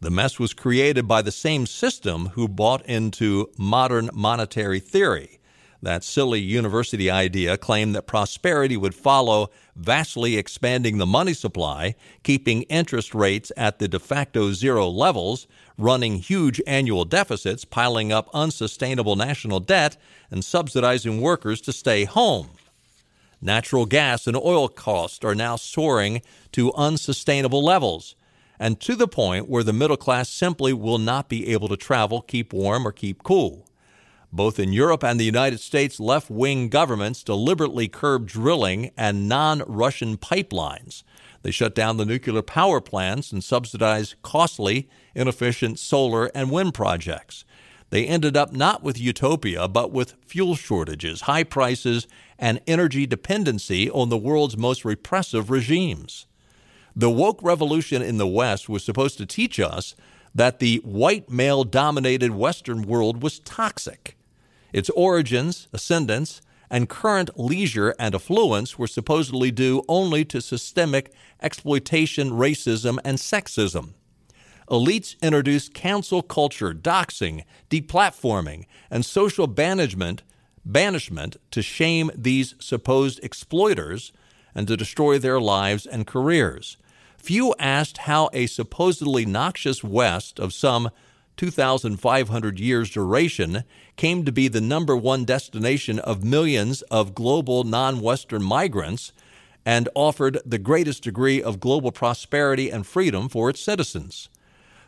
The 0.00 0.10
mess 0.10 0.40
was 0.40 0.54
created 0.54 1.06
by 1.06 1.22
the 1.22 1.30
same 1.30 1.66
system 1.66 2.30
who 2.30 2.48
bought 2.48 2.84
into 2.86 3.48
modern 3.56 4.10
monetary 4.12 4.80
theory. 4.80 5.39
That 5.82 6.04
silly 6.04 6.40
university 6.40 7.10
idea 7.10 7.56
claimed 7.56 7.94
that 7.94 8.06
prosperity 8.06 8.76
would 8.76 8.94
follow 8.94 9.50
vastly 9.74 10.36
expanding 10.36 10.98
the 10.98 11.06
money 11.06 11.32
supply, 11.32 11.94
keeping 12.22 12.62
interest 12.62 13.14
rates 13.14 13.50
at 13.56 13.78
the 13.78 13.88
de 13.88 13.98
facto 13.98 14.52
zero 14.52 14.88
levels, 14.88 15.46
running 15.78 16.16
huge 16.16 16.60
annual 16.66 17.06
deficits, 17.06 17.64
piling 17.64 18.12
up 18.12 18.28
unsustainable 18.34 19.16
national 19.16 19.60
debt, 19.60 19.96
and 20.30 20.44
subsidizing 20.44 21.22
workers 21.22 21.62
to 21.62 21.72
stay 21.72 22.04
home. 22.04 22.50
Natural 23.40 23.86
gas 23.86 24.26
and 24.26 24.36
oil 24.36 24.68
costs 24.68 25.24
are 25.24 25.34
now 25.34 25.56
soaring 25.56 26.20
to 26.52 26.74
unsustainable 26.74 27.64
levels, 27.64 28.14
and 28.58 28.78
to 28.80 28.94
the 28.94 29.08
point 29.08 29.48
where 29.48 29.62
the 29.62 29.72
middle 29.72 29.96
class 29.96 30.28
simply 30.28 30.74
will 30.74 30.98
not 30.98 31.30
be 31.30 31.48
able 31.48 31.68
to 31.68 31.76
travel, 31.78 32.20
keep 32.20 32.52
warm, 32.52 32.86
or 32.86 32.92
keep 32.92 33.22
cool. 33.22 33.66
Both 34.32 34.60
in 34.60 34.72
Europe 34.72 35.02
and 35.02 35.18
the 35.18 35.24
United 35.24 35.58
States, 35.58 35.98
left 35.98 36.30
wing 36.30 36.68
governments 36.68 37.24
deliberately 37.24 37.88
curbed 37.88 38.28
drilling 38.28 38.92
and 38.96 39.28
non 39.28 39.62
Russian 39.66 40.16
pipelines. 40.16 41.02
They 41.42 41.50
shut 41.50 41.74
down 41.74 41.96
the 41.96 42.06
nuclear 42.06 42.42
power 42.42 42.80
plants 42.80 43.32
and 43.32 43.42
subsidized 43.42 44.14
costly, 44.22 44.88
inefficient 45.16 45.80
solar 45.80 46.26
and 46.32 46.50
wind 46.50 46.74
projects. 46.74 47.44
They 47.88 48.06
ended 48.06 48.36
up 48.36 48.52
not 48.52 48.84
with 48.84 49.00
utopia, 49.00 49.66
but 49.66 49.90
with 49.90 50.14
fuel 50.24 50.54
shortages, 50.54 51.22
high 51.22 51.42
prices, 51.42 52.06
and 52.38 52.60
energy 52.68 53.06
dependency 53.06 53.90
on 53.90 54.10
the 54.10 54.16
world's 54.16 54.56
most 54.56 54.84
repressive 54.84 55.50
regimes. 55.50 56.26
The 56.94 57.10
woke 57.10 57.42
revolution 57.42 58.00
in 58.00 58.18
the 58.18 58.28
West 58.28 58.68
was 58.68 58.84
supposed 58.84 59.18
to 59.18 59.26
teach 59.26 59.58
us 59.58 59.96
that 60.32 60.60
the 60.60 60.76
white 60.84 61.28
male 61.28 61.64
dominated 61.64 62.30
Western 62.30 62.82
world 62.82 63.24
was 63.24 63.40
toxic 63.40 64.16
its 64.72 64.90
origins, 64.90 65.68
ascendance, 65.72 66.40
and 66.70 66.88
current 66.88 67.38
leisure 67.38 67.94
and 67.98 68.14
affluence 68.14 68.78
were 68.78 68.86
supposedly 68.86 69.50
due 69.50 69.82
only 69.88 70.24
to 70.24 70.40
systemic 70.40 71.12
exploitation, 71.42 72.30
racism, 72.30 72.98
and 73.04 73.18
sexism. 73.18 73.94
Elites 74.70 75.20
introduced 75.20 75.74
cancel 75.74 76.22
culture, 76.22 76.72
doxing, 76.72 77.42
deplatforming, 77.68 78.66
and 78.88 79.04
social 79.04 79.48
banishment, 79.48 80.22
banishment 80.64 81.36
to 81.50 81.60
shame 81.60 82.10
these 82.14 82.54
supposed 82.60 83.18
exploiters 83.24 84.12
and 84.54 84.68
to 84.68 84.76
destroy 84.76 85.18
their 85.18 85.40
lives 85.40 85.86
and 85.86 86.06
careers. 86.06 86.76
Few 87.16 87.54
asked 87.58 87.98
how 87.98 88.30
a 88.32 88.46
supposedly 88.46 89.26
noxious 89.26 89.82
West 89.82 90.38
of 90.38 90.52
some 90.52 90.90
2,500 91.40 92.60
years 92.60 92.90
duration, 92.90 93.64
came 93.96 94.26
to 94.26 94.30
be 94.30 94.46
the 94.46 94.60
number 94.60 94.94
one 94.94 95.24
destination 95.24 95.98
of 96.00 96.22
millions 96.22 96.82
of 96.90 97.14
global 97.14 97.64
non 97.64 98.02
Western 98.02 98.42
migrants 98.42 99.14
and 99.64 99.88
offered 99.94 100.38
the 100.44 100.58
greatest 100.58 101.02
degree 101.02 101.42
of 101.42 101.58
global 101.58 101.92
prosperity 101.92 102.68
and 102.68 102.86
freedom 102.86 103.26
for 103.26 103.48
its 103.48 103.62
citizens. 103.62 104.28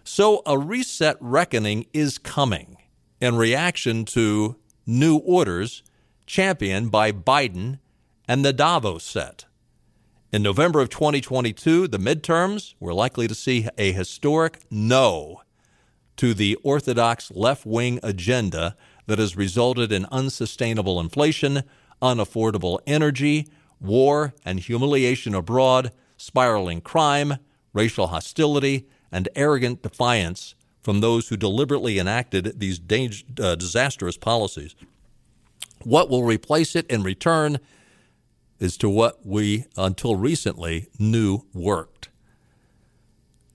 So 0.04 0.42
a 0.44 0.58
reset 0.58 1.16
reckoning 1.20 1.86
is 1.94 2.18
coming 2.18 2.76
in 3.18 3.36
reaction 3.36 4.04
to 4.04 4.56
new 4.84 5.16
orders 5.16 5.82
championed 6.26 6.90
by 6.90 7.12
Biden 7.12 7.78
and 8.28 8.44
the 8.44 8.52
Davos 8.52 9.04
set. 9.04 9.46
In 10.30 10.42
November 10.42 10.82
of 10.82 10.90
2022, 10.90 11.88
the 11.88 11.96
midterms, 11.96 12.74
we're 12.78 12.92
likely 12.92 13.26
to 13.26 13.34
see 13.34 13.68
a 13.78 13.92
historic 13.92 14.58
no 14.70 15.40
to 16.16 16.34
the 16.34 16.56
orthodox 16.62 17.30
left 17.30 17.66
wing 17.66 17.98
agenda 18.02 18.76
that 19.06 19.18
has 19.18 19.36
resulted 19.36 19.92
in 19.92 20.06
unsustainable 20.12 21.00
inflation, 21.00 21.62
unaffordable 22.00 22.78
energy, 22.86 23.48
war 23.80 24.34
and 24.44 24.60
humiliation 24.60 25.34
abroad, 25.34 25.90
spiraling 26.16 26.80
crime, 26.80 27.36
racial 27.72 28.08
hostility, 28.08 28.86
and 29.10 29.28
arrogant 29.34 29.82
defiance 29.82 30.54
from 30.82 31.00
those 31.00 31.28
who 31.28 31.36
deliberately 31.36 31.98
enacted 31.98 32.58
these 32.58 32.78
dang- 32.78 33.12
uh, 33.40 33.54
disastrous 33.54 34.16
policies. 34.16 34.74
What 35.84 36.10
will 36.10 36.24
replace 36.24 36.76
it 36.76 36.86
in 36.88 37.02
return 37.02 37.58
is 38.58 38.76
to 38.78 38.88
what 38.88 39.26
we, 39.26 39.64
until 39.76 40.14
recently, 40.16 40.86
knew 40.98 41.44
worked. 41.52 42.08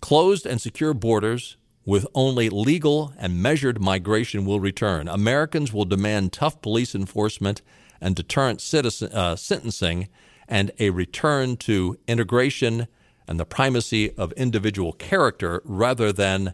Closed 0.01 0.45
and 0.45 0.59
secure 0.61 0.93
borders 0.93 1.57
with 1.87 2.05
only 2.13 2.49
legal 2.49 3.13
and 3.17 3.41
measured 3.41 3.79
migration 3.81 4.45
will 4.45 4.59
return. 4.59 5.07
Americans 5.07 5.71
will 5.71 5.85
demand 5.85 6.33
tough 6.33 6.61
police 6.61 6.93
enforcement 6.93 7.61
and 8.01 8.13
deterrent 8.13 8.59
citizen, 8.59 9.09
uh, 9.13 9.37
sentencing 9.37 10.09
and 10.49 10.69
a 10.79 10.89
return 10.89 11.55
to 11.55 11.97
integration 12.05 12.87
and 13.25 13.39
the 13.39 13.45
primacy 13.45 14.11
of 14.17 14.33
individual 14.33 14.91
character 14.91 15.61
rather 15.63 16.11
than 16.11 16.53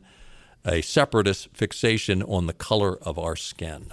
a 0.65 0.81
separatist 0.81 1.49
fixation 1.51 2.21
on 2.21 2.45
the 2.45 2.53
color 2.53 2.95
of 2.99 3.17
our 3.17 3.35
skin. 3.35 3.91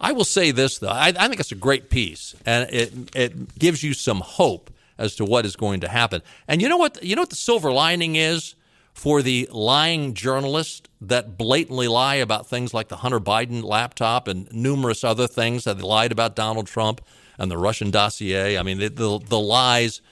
I 0.00 0.12
will 0.12 0.24
say 0.24 0.50
this, 0.50 0.78
though. 0.78 0.88
I, 0.88 1.08
I 1.08 1.28
think 1.28 1.40
it's 1.40 1.52
a 1.52 1.56
great 1.56 1.90
piece, 1.90 2.34
and 2.46 2.68
it, 2.70 3.14
it 3.14 3.58
gives 3.58 3.82
you 3.82 3.92
some 3.92 4.20
hope 4.20 4.70
as 4.96 5.14
to 5.16 5.26
what 5.26 5.44
is 5.44 5.56
going 5.56 5.80
to 5.80 5.88
happen. 5.88 6.22
And 6.48 6.62
you 6.62 6.70
know 6.70 6.78
what? 6.78 7.02
You 7.04 7.16
know 7.16 7.22
what 7.22 7.30
the 7.30 7.36
silver 7.36 7.70
lining 7.70 8.16
is? 8.16 8.54
For 8.92 9.22
the 9.22 9.48
lying 9.50 10.14
journalists 10.14 10.82
that 11.00 11.38
blatantly 11.38 11.88
lie 11.88 12.16
about 12.16 12.48
things 12.48 12.74
like 12.74 12.88
the 12.88 12.96
Hunter 12.96 13.20
Biden 13.20 13.62
laptop 13.62 14.28
and 14.28 14.50
numerous 14.52 15.04
other 15.04 15.26
things 15.26 15.64
that 15.64 15.78
they 15.78 15.82
lied 15.82 16.12
about 16.12 16.36
Donald 16.36 16.66
Trump 16.66 17.00
and 17.38 17.50
the 17.50 17.56
Russian 17.58 17.90
dossier. 17.90 18.58
I 18.58 18.62
mean, 18.62 18.78
the, 18.78 18.88
the, 18.88 19.18
the 19.18 19.40
lies 19.40 20.02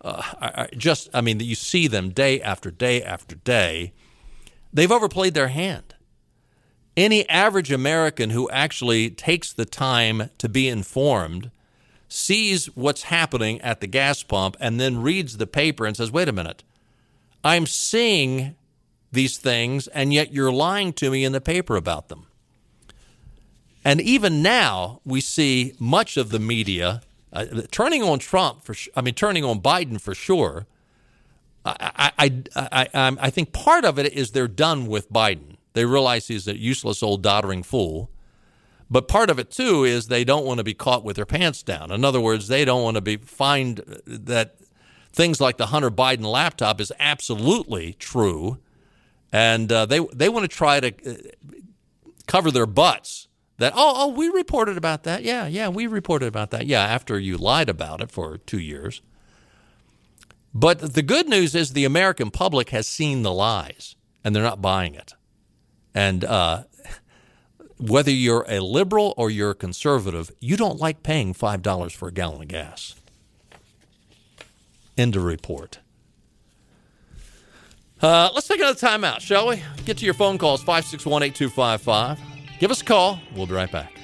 uh, 0.00 0.22
are 0.40 0.68
just, 0.76 1.10
I 1.12 1.20
mean, 1.20 1.40
you 1.40 1.54
see 1.54 1.86
them 1.86 2.10
day 2.10 2.40
after 2.40 2.70
day 2.70 3.02
after 3.02 3.36
day. 3.36 3.92
They've 4.72 4.90
overplayed 4.90 5.34
their 5.34 5.48
hand. 5.48 5.94
Any 6.96 7.28
average 7.28 7.70
American 7.70 8.30
who 8.30 8.50
actually 8.50 9.10
takes 9.10 9.52
the 9.52 9.64
time 9.64 10.30
to 10.38 10.48
be 10.48 10.68
informed 10.68 11.50
sees 12.08 12.66
what's 12.74 13.04
happening 13.04 13.60
at 13.60 13.80
the 13.80 13.86
gas 13.86 14.22
pump 14.22 14.56
and 14.58 14.80
then 14.80 15.02
reads 15.02 15.36
the 15.36 15.46
paper 15.46 15.86
and 15.86 15.96
says, 15.96 16.10
wait 16.10 16.28
a 16.28 16.32
minute, 16.32 16.64
I'm 17.44 17.66
seeing 17.66 18.56
these 19.12 19.38
things, 19.38 19.86
and 19.88 20.12
yet 20.12 20.32
you're 20.32 20.52
lying 20.52 20.92
to 20.94 21.10
me 21.10 21.24
in 21.24 21.32
the 21.32 21.40
paper 21.40 21.76
about 21.76 22.08
them. 22.08 22.26
And 23.84 24.00
even 24.00 24.42
now, 24.42 25.00
we 25.04 25.20
see 25.20 25.74
much 25.78 26.16
of 26.16 26.30
the 26.30 26.38
media 26.38 27.02
uh, 27.32 27.46
turning 27.70 28.02
on 28.02 28.18
Trump 28.18 28.64
for, 28.64 28.74
I 28.94 29.00
mean, 29.00 29.14
turning 29.14 29.44
on 29.44 29.60
Biden 29.60 30.00
for 30.00 30.14
sure. 30.14 30.66
I, 31.64 32.12
I, 32.18 32.42
I, 32.56 32.88
I, 32.94 33.16
I 33.20 33.30
think 33.30 33.52
part 33.52 33.84
of 33.84 33.98
it 33.98 34.12
is 34.12 34.30
they're 34.30 34.48
done 34.48 34.86
with 34.86 35.12
Biden. 35.12 35.56
They 35.74 35.84
realize 35.84 36.28
he's 36.28 36.48
a 36.48 36.56
useless 36.56 37.02
old 37.02 37.22
doddering 37.22 37.62
fool. 37.62 38.10
But 38.90 39.06
part 39.06 39.28
of 39.30 39.38
it 39.38 39.50
too 39.50 39.84
is 39.84 40.08
they 40.08 40.24
don't 40.24 40.46
want 40.46 40.58
to 40.58 40.64
be 40.64 40.74
caught 40.74 41.04
with 41.04 41.16
their 41.16 41.26
pants 41.26 41.62
down. 41.62 41.92
In 41.92 42.04
other 42.04 42.20
words, 42.20 42.48
they 42.48 42.64
don't 42.64 42.82
want 42.82 42.94
to 42.96 43.00
be 43.02 43.18
find 43.18 43.78
that 44.06 44.56
things 45.12 45.40
like 45.40 45.56
the 45.56 45.66
Hunter 45.66 45.90
Biden 45.90 46.24
laptop 46.24 46.80
is 46.80 46.92
absolutely 46.98 47.94
true, 47.94 48.58
and 49.32 49.70
uh, 49.70 49.86
they 49.86 50.00
they 50.14 50.28
want 50.28 50.44
to 50.44 50.56
try 50.56 50.80
to 50.80 51.10
uh, 51.10 51.14
cover 52.26 52.50
their 52.50 52.66
butts. 52.66 53.28
That 53.58 53.72
oh 53.74 53.94
oh 53.96 54.08
we 54.08 54.28
reported 54.28 54.76
about 54.76 55.02
that 55.02 55.24
yeah 55.24 55.48
yeah 55.48 55.68
we 55.68 55.88
reported 55.88 56.26
about 56.26 56.52
that 56.52 56.66
yeah 56.66 56.84
after 56.84 57.18
you 57.18 57.36
lied 57.36 57.68
about 57.68 58.00
it 58.00 58.12
for 58.12 58.38
two 58.38 58.60
years. 58.60 59.02
But 60.54 60.94
the 60.94 61.02
good 61.02 61.28
news 61.28 61.54
is 61.54 61.72
the 61.72 61.84
American 61.84 62.30
public 62.30 62.70
has 62.70 62.86
seen 62.86 63.22
the 63.22 63.32
lies 63.32 63.96
and 64.24 64.34
they're 64.34 64.42
not 64.42 64.62
buying 64.62 64.94
it. 64.94 65.14
And 65.94 66.24
uh, 66.24 66.64
whether 67.78 68.10
you're 68.10 68.44
a 68.48 68.60
liberal 68.60 69.14
or 69.16 69.30
you're 69.30 69.50
a 69.50 69.54
conservative, 69.54 70.30
you 70.40 70.56
don't 70.56 70.78
like 70.78 71.02
paying 71.02 71.34
$5 71.34 71.92
for 71.92 72.08
a 72.08 72.12
gallon 72.12 72.42
of 72.42 72.48
gas. 72.48 72.94
End 74.98 75.16
of 75.16 75.24
report. 75.24 75.78
Uh, 78.02 78.30
let's 78.34 78.46
take 78.46 78.60
another 78.60 78.78
timeout, 78.78 79.20
shall 79.20 79.48
we? 79.48 79.62
Get 79.84 79.98
to 79.98 80.04
your 80.04 80.14
phone 80.14 80.38
calls 80.38 80.60
561 80.60 81.22
8255. 81.22 82.20
Give 82.58 82.70
us 82.70 82.82
a 82.82 82.84
call. 82.84 83.20
We'll 83.34 83.46
be 83.46 83.54
right 83.54 83.70
back. 83.70 83.97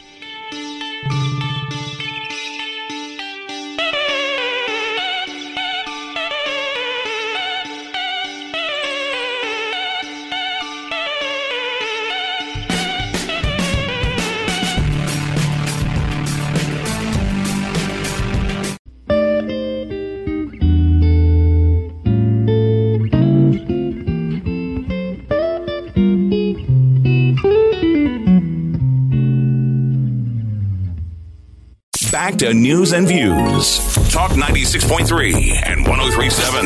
Back 32.24 32.36
to 32.38 32.54
news 32.54 32.94
and 32.94 33.06
views. 33.06 33.76
Talk 34.10 34.30
96.3 34.30 35.60
and 35.66 35.86
1037. 35.86 36.64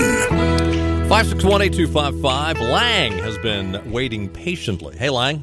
5618255. 1.08 2.60
Lang 2.60 3.18
has 3.18 3.36
been 3.38 3.90
waiting 3.90 4.28
patiently. 4.28 4.96
Hey, 4.96 5.10
Lang. 5.10 5.42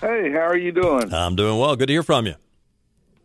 Hey, 0.00 0.30
how 0.32 0.46
are 0.46 0.56
you 0.56 0.72
doing? 0.72 1.12
I'm 1.12 1.36
doing 1.36 1.58
well. 1.58 1.76
Good 1.76 1.88
to 1.88 1.92
hear 1.92 2.02
from 2.02 2.24
you. 2.24 2.36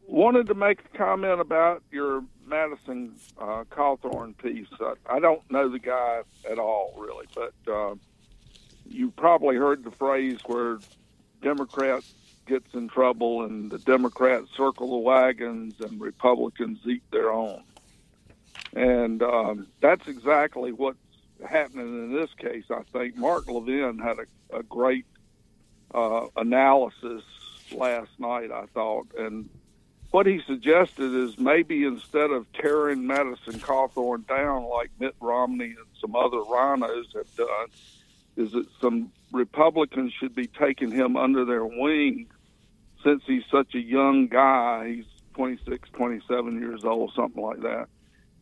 Wanted 0.07 0.47
to 0.47 0.55
make 0.55 0.81
a 0.93 0.97
comment 0.97 1.39
about 1.39 1.81
your 1.89 2.21
Madison 2.45 3.15
uh, 3.39 3.63
Cawthorn 3.69 4.37
piece. 4.37 4.67
I, 4.81 4.95
I 5.09 5.19
don't 5.21 5.49
know 5.49 5.69
the 5.69 5.79
guy 5.79 6.23
at 6.51 6.59
all, 6.59 6.93
really, 6.97 7.27
but 7.33 7.53
uh, 7.71 7.95
you 8.85 9.09
probably 9.11 9.55
heard 9.55 9.85
the 9.85 9.91
phrase 9.91 10.39
where 10.47 10.79
Democrats 11.41 12.13
gets 12.45 12.73
in 12.73 12.87
trouble 12.87 13.43
and 13.43 13.71
the 13.71 13.79
Democrats 13.79 14.49
circle 14.55 14.91
the 14.91 14.97
wagons 14.97 15.79
and 15.79 15.99
Republicans 15.99 16.79
eat 16.85 17.03
their 17.11 17.31
own. 17.31 17.63
And 18.75 19.23
um, 19.23 19.67
that's 19.81 20.07
exactly 20.07 20.71
what's 20.71 20.97
happening 21.47 21.87
in 21.87 22.13
this 22.13 22.29
case. 22.37 22.65
I 22.69 22.83
think 22.91 23.17
Mark 23.17 23.47
Levin 23.47 23.99
had 23.99 24.17
a, 24.19 24.57
a 24.57 24.63
great 24.63 25.05
uh, 25.93 26.27
analysis 26.35 27.23
last 27.71 28.11
night, 28.19 28.51
I 28.51 28.65
thought. 28.73 29.07
And 29.17 29.49
what 30.11 30.25
he 30.25 30.41
suggested 30.45 31.13
is 31.13 31.39
maybe 31.39 31.83
instead 31.83 32.31
of 32.31 32.51
tearing 32.53 33.05
Madison 33.07 33.59
Cawthorn 33.59 34.27
down 34.27 34.65
like 34.65 34.91
Mitt 34.99 35.15
Romney 35.19 35.65
and 35.65 35.87
some 35.99 36.15
other 36.15 36.37
RINOs 36.37 37.13
have 37.15 37.35
done, 37.35 37.67
is 38.37 38.51
that 38.51 38.67
some 38.81 39.11
Republicans 39.31 40.13
should 40.13 40.35
be 40.35 40.47
taking 40.47 40.91
him 40.91 41.15
under 41.15 41.45
their 41.45 41.65
wing 41.65 42.27
since 43.05 43.23
he's 43.25 43.43
such 43.51 43.75
a 43.75 43.79
young 43.79 44.27
guy, 44.27 44.95
he's 44.95 45.05
26, 45.35 45.89
27 45.93 46.59
years 46.59 46.83
old, 46.83 47.11
something 47.15 47.41
like 47.41 47.61
that, 47.61 47.87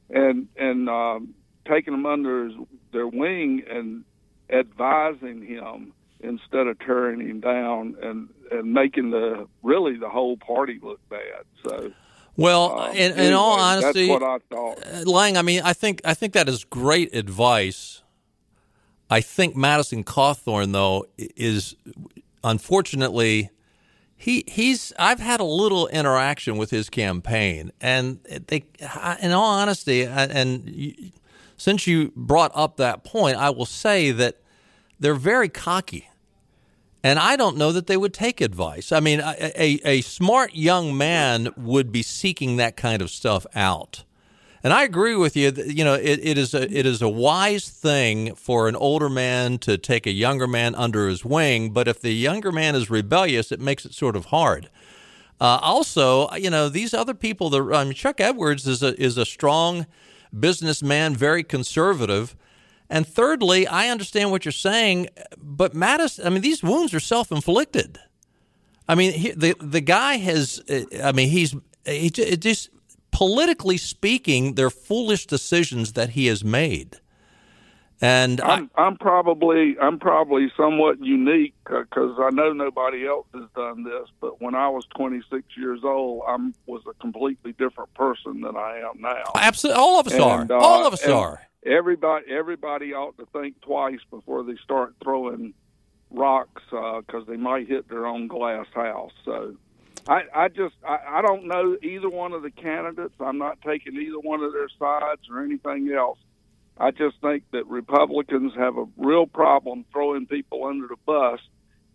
and 0.09 0.47
and 0.57 0.89
um, 0.89 1.33
taking 1.67 1.93
him 1.93 2.05
under 2.05 2.45
his, 2.45 2.53
their 2.91 3.07
wing 3.07 3.63
and 3.69 4.03
advising 4.49 5.45
him 5.45 5.93
instead 6.21 6.67
of 6.67 6.79
tearing 6.79 7.19
him 7.19 7.41
down 7.41 7.95
and 8.01 8.29
and 8.51 8.73
making 8.73 9.11
the 9.11 9.47
really 9.61 9.97
the 9.97 10.09
whole 10.09 10.37
party 10.37 10.79
look 10.81 10.99
bad. 11.09 11.43
So. 11.63 11.91
Well, 12.35 12.79
um, 12.79 12.91
in, 12.95 13.11
anyway, 13.11 13.27
in 13.27 13.33
all 13.33 13.59
honesty, 13.59 14.07
that's 14.07 14.21
what 14.21 14.23
I 14.23 14.37
thought. 14.49 14.79
Uh, 14.83 15.03
Lang, 15.05 15.37
I 15.37 15.43
mean, 15.43 15.61
I 15.63 15.73
think 15.73 16.01
I 16.03 16.15
think 16.15 16.33
that 16.33 16.49
is 16.49 16.63
great 16.63 17.13
advice. 17.13 18.01
I 19.07 19.21
think 19.21 19.55
Madison 19.55 20.03
Cawthorn, 20.03 20.71
though, 20.71 21.05
is 21.17 21.75
unfortunately 22.43 23.51
he 24.23 24.45
he's 24.47 24.93
I've 24.97 25.19
had 25.19 25.41
a 25.41 25.43
little 25.43 25.87
interaction 25.89 26.55
with 26.55 26.69
his 26.69 26.89
campaign, 26.89 27.73
and 27.81 28.19
they, 28.47 28.63
in 29.21 29.33
all 29.33 29.49
honesty, 29.49 30.03
and 30.05 31.11
since 31.57 31.87
you 31.87 32.13
brought 32.15 32.53
up 32.55 32.77
that 32.77 33.03
point, 33.03 33.35
I 33.35 33.49
will 33.49 33.65
say 33.65 34.11
that 34.11 34.37
they're 34.97 35.13
very 35.13 35.49
cocky, 35.49 36.09
and 37.03 37.19
I 37.19 37.35
don't 37.35 37.57
know 37.57 37.73
that 37.73 37.87
they 37.87 37.97
would 37.97 38.13
take 38.13 38.39
advice. 38.39 38.93
I 38.93 39.01
mean, 39.01 39.19
a, 39.19 39.35
a, 39.61 39.79
a 39.83 40.01
smart 40.01 40.55
young 40.55 40.97
man 40.97 41.49
would 41.57 41.91
be 41.91 42.01
seeking 42.01 42.55
that 42.55 42.77
kind 42.77 43.01
of 43.01 43.09
stuff 43.09 43.45
out. 43.53 44.05
And 44.63 44.71
I 44.71 44.83
agree 44.83 45.15
with 45.15 45.35
you. 45.35 45.51
That, 45.51 45.67
you 45.67 45.83
know, 45.83 45.95
it, 45.95 46.19
it 46.23 46.37
is 46.37 46.53
a 46.53 46.63
it 46.63 46.85
is 46.85 47.01
a 47.01 47.09
wise 47.09 47.67
thing 47.67 48.33
for 48.35 48.69
an 48.69 48.77
older 48.77 49.09
man 49.09 49.57
to 49.59 49.77
take 49.77 50.07
a 50.07 50.11
younger 50.11 50.47
man 50.47 50.73
under 50.75 51.09
his 51.09 51.25
wing. 51.25 51.71
But 51.71 51.89
if 51.89 51.99
the 51.99 52.13
younger 52.13 52.51
man 52.51 52.73
is 52.73 52.89
rebellious, 52.89 53.51
it 53.51 53.59
makes 53.59 53.85
it 53.85 53.93
sort 53.93 54.15
of 54.15 54.25
hard. 54.25 54.69
Uh, 55.41 55.59
also, 55.61 56.31
you 56.35 56.49
know, 56.49 56.69
these 56.69 56.93
other 56.93 57.13
people. 57.13 57.49
The 57.49 57.61
I 57.73 57.83
mean, 57.83 57.93
Chuck 57.93 58.21
Edwards 58.21 58.65
is 58.65 58.81
a 58.81 58.99
is 59.01 59.17
a 59.17 59.25
strong 59.25 59.85
businessman, 60.37 61.13
very 61.15 61.43
conservative. 61.43 62.35
And 62.89 63.05
thirdly, 63.05 63.67
I 63.67 63.89
understand 63.89 64.31
what 64.31 64.45
you're 64.45 64.51
saying, 64.51 65.09
but 65.37 65.73
Mattis, 65.73 66.23
I 66.23 66.29
mean, 66.29 66.41
these 66.41 66.63
wounds 66.63 66.93
are 66.93 66.99
self 66.99 67.31
inflicted. 67.31 67.99
I 68.87 68.95
mean, 68.95 69.11
he, 69.11 69.31
the 69.31 69.55
the 69.59 69.81
guy 69.81 70.17
has. 70.17 70.61
I 71.03 71.11
mean, 71.11 71.29
he's 71.29 71.53
he 71.85 72.09
just 72.09 72.69
politically 73.13 73.77
speaking, 73.77 74.55
they're 74.55 74.69
foolish 74.69 75.27
decisions 75.27 75.93
that 75.93 76.09
he 76.09 76.25
has 76.25 76.43
made. 76.43 76.97
And 78.01 78.41
I'm, 78.41 78.69
I, 78.75 78.87
am 78.87 78.97
probably 78.97 79.77
I'm 79.79 79.97
probably 79.97 80.51
somewhat 80.57 80.99
unique 81.01 81.53
because 81.63 82.17
I 82.19 82.31
know 82.31 82.51
nobody 82.51 83.07
else 83.07 83.27
has 83.33 83.47
done 83.55 83.85
this. 83.85 84.09
But 84.19 84.41
when 84.41 84.55
I 84.55 84.67
was 84.67 84.85
26 84.97 85.45
years 85.55 85.81
old, 85.85 86.23
I 86.27 86.35
was 86.65 86.81
a 86.89 86.93
completely 86.95 87.53
different 87.53 87.93
person 87.93 88.41
than 88.41 88.57
I 88.57 88.79
am 88.79 88.99
now. 88.99 89.23
Absolutely, 89.35 89.81
all 89.81 90.01
of 90.01 90.07
us 90.07 90.13
and, 90.13 90.21
are. 90.21 90.47
Uh, 90.49 90.59
all 90.59 90.85
of 90.85 90.91
us 90.91 91.07
are. 91.07 91.47
Everybody 91.65 92.25
everybody 92.29 92.93
ought 92.93 93.17
to 93.19 93.25
think 93.27 93.61
twice 93.61 94.01
before 94.11 94.43
they 94.43 94.57
start 94.61 94.95
throwing 95.01 95.53
rocks 96.09 96.61
because 96.69 97.05
uh, 97.11 97.31
they 97.31 97.37
might 97.37 97.69
hit 97.69 97.87
their 97.87 98.05
own 98.05 98.27
glass 98.27 98.67
house. 98.73 99.13
So 99.23 99.55
I, 100.07 100.21
I 100.33 100.47
just 100.49 100.75
I, 100.87 101.19
I 101.19 101.21
don't 101.21 101.47
know 101.47 101.77
either 101.81 102.09
one 102.09 102.33
of 102.33 102.43
the 102.43 102.51
candidates. 102.51 103.15
I'm 103.19 103.37
not 103.37 103.59
taking 103.61 103.95
either 103.95 104.19
one 104.19 104.43
of 104.43 104.51
their 104.53 104.69
sides 104.77 105.21
or 105.31 105.41
anything 105.41 105.91
else. 105.95 106.19
I 106.77 106.91
just 106.91 107.15
think 107.21 107.43
that 107.51 107.67
Republicans 107.67 108.53
have 108.57 108.77
a 108.77 108.85
real 108.97 109.27
problem 109.27 109.85
throwing 109.93 110.25
people 110.25 110.65
under 110.65 110.87
the 110.87 110.97
bus, 111.05 111.39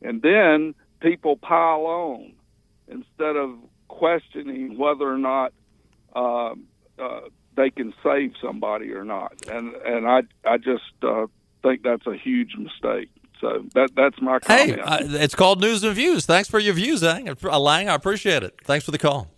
and 0.00 0.22
then 0.22 0.74
people 1.00 1.36
pile 1.36 1.86
on 1.86 2.32
instead 2.86 3.36
of 3.36 3.56
questioning 3.88 4.78
whether 4.78 5.06
or 5.06 5.18
not 5.18 5.52
uh, 6.14 6.54
uh, 6.98 7.20
they 7.56 7.70
can 7.70 7.92
save 8.02 8.32
somebody 8.42 8.92
or 8.92 9.04
not. 9.04 9.32
And 9.50 9.74
and 9.74 10.06
I 10.06 10.22
I 10.46 10.56
just 10.58 10.84
uh, 11.02 11.26
think 11.62 11.82
that's 11.82 12.06
a 12.06 12.16
huge 12.16 12.54
mistake. 12.56 13.10
So 13.40 13.64
that 13.74 13.90
that's 13.94 14.20
my 14.20 14.38
Hey, 14.46 14.76
comment. 14.76 14.80
uh, 14.82 14.98
it's 15.20 15.34
called 15.34 15.60
News 15.60 15.84
and 15.84 15.94
Views. 15.94 16.26
Thanks 16.26 16.48
for 16.48 16.58
your 16.58 16.74
views, 16.74 17.02
Lang. 17.02 17.28
Uh, 17.28 17.58
Lang, 17.60 17.88
I 17.88 17.94
appreciate 17.94 18.42
it. 18.42 18.58
Thanks 18.64 18.84
for 18.84 18.90
the 18.90 18.98
call. 18.98 19.28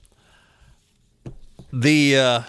The 1.72 2.16
uh, 2.16 2.42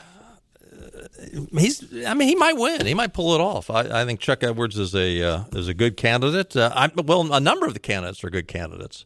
he's, 1.58 1.84
I 2.06 2.14
mean, 2.14 2.28
he 2.28 2.36
might 2.36 2.58
win. 2.58 2.86
He 2.86 2.94
might 2.94 3.14
pull 3.14 3.36
it 3.36 3.42
off. 3.42 3.70
I, 3.70 4.02
I 4.02 4.06
think 4.06 4.20
Chuck 4.20 4.44
Edwards 4.44 4.78
is 4.80 4.96
a 4.96 5.22
uh, 5.22 5.44
is 5.54 5.68
a 5.68 5.74
good 5.74 5.98
candidate. 5.98 6.56
Uh, 6.56 6.72
I, 6.74 6.90
well, 6.96 7.32
a 7.34 7.40
number 7.40 7.66
of 7.68 7.74
the 7.74 7.80
candidates 7.80 8.24
are 8.24 8.30
good 8.30 8.48
candidates. 8.48 9.06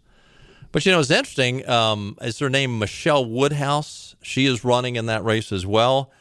But 0.71 0.85
you 0.85 0.91
know, 0.91 0.99
it's 0.99 1.11
interesting. 1.11 1.67
Um, 1.69 2.17
is 2.21 2.39
her 2.39 2.49
name 2.49 2.79
Michelle 2.79 3.25
Woodhouse? 3.25 4.15
She 4.21 4.45
is 4.45 4.63
running 4.63 4.95
in 4.95 5.05
that 5.07 5.23
race 5.23 5.51
as 5.51 5.65
well, 5.65 6.11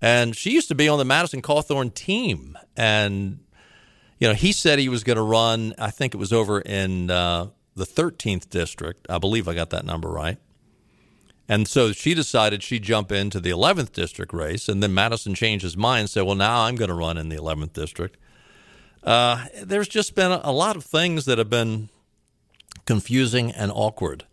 and 0.00 0.34
she 0.36 0.50
used 0.50 0.68
to 0.68 0.74
be 0.74 0.88
on 0.88 0.98
the 0.98 1.04
Madison 1.04 1.42
Cawthorn 1.42 1.92
team. 1.94 2.56
And 2.76 3.40
you 4.18 4.28
know, 4.28 4.34
he 4.34 4.52
said 4.52 4.78
he 4.78 4.88
was 4.88 5.04
going 5.04 5.16
to 5.16 5.22
run. 5.22 5.74
I 5.78 5.90
think 5.90 6.14
it 6.14 6.18
was 6.18 6.32
over 6.32 6.60
in 6.60 7.10
uh, 7.10 7.48
the 7.74 7.84
13th 7.84 8.48
district. 8.48 9.06
I 9.08 9.18
believe 9.18 9.48
I 9.48 9.54
got 9.54 9.70
that 9.70 9.84
number 9.84 10.08
right. 10.08 10.38
And 11.48 11.68
so 11.68 11.92
she 11.92 12.14
decided 12.14 12.62
she'd 12.62 12.82
jump 12.82 13.12
into 13.12 13.38
the 13.38 13.50
11th 13.50 13.92
district 13.92 14.32
race, 14.32 14.68
and 14.68 14.82
then 14.82 14.92
Madison 14.92 15.34
changed 15.34 15.62
his 15.62 15.76
mind 15.76 16.00
and 16.00 16.10
said, 16.10 16.22
"Well, 16.24 16.34
now 16.34 16.62
I'm 16.62 16.74
going 16.74 16.88
to 16.88 16.94
run 16.94 17.16
in 17.16 17.28
the 17.28 17.36
11th 17.36 17.72
district." 17.72 18.16
Uh, 19.04 19.44
there's 19.62 19.86
just 19.86 20.16
been 20.16 20.32
a 20.32 20.50
lot 20.50 20.74
of 20.74 20.84
things 20.84 21.24
that 21.26 21.38
have 21.38 21.48
been 21.48 21.88
confusing 22.86 23.52
and 23.52 23.70
awkward. 23.72 24.24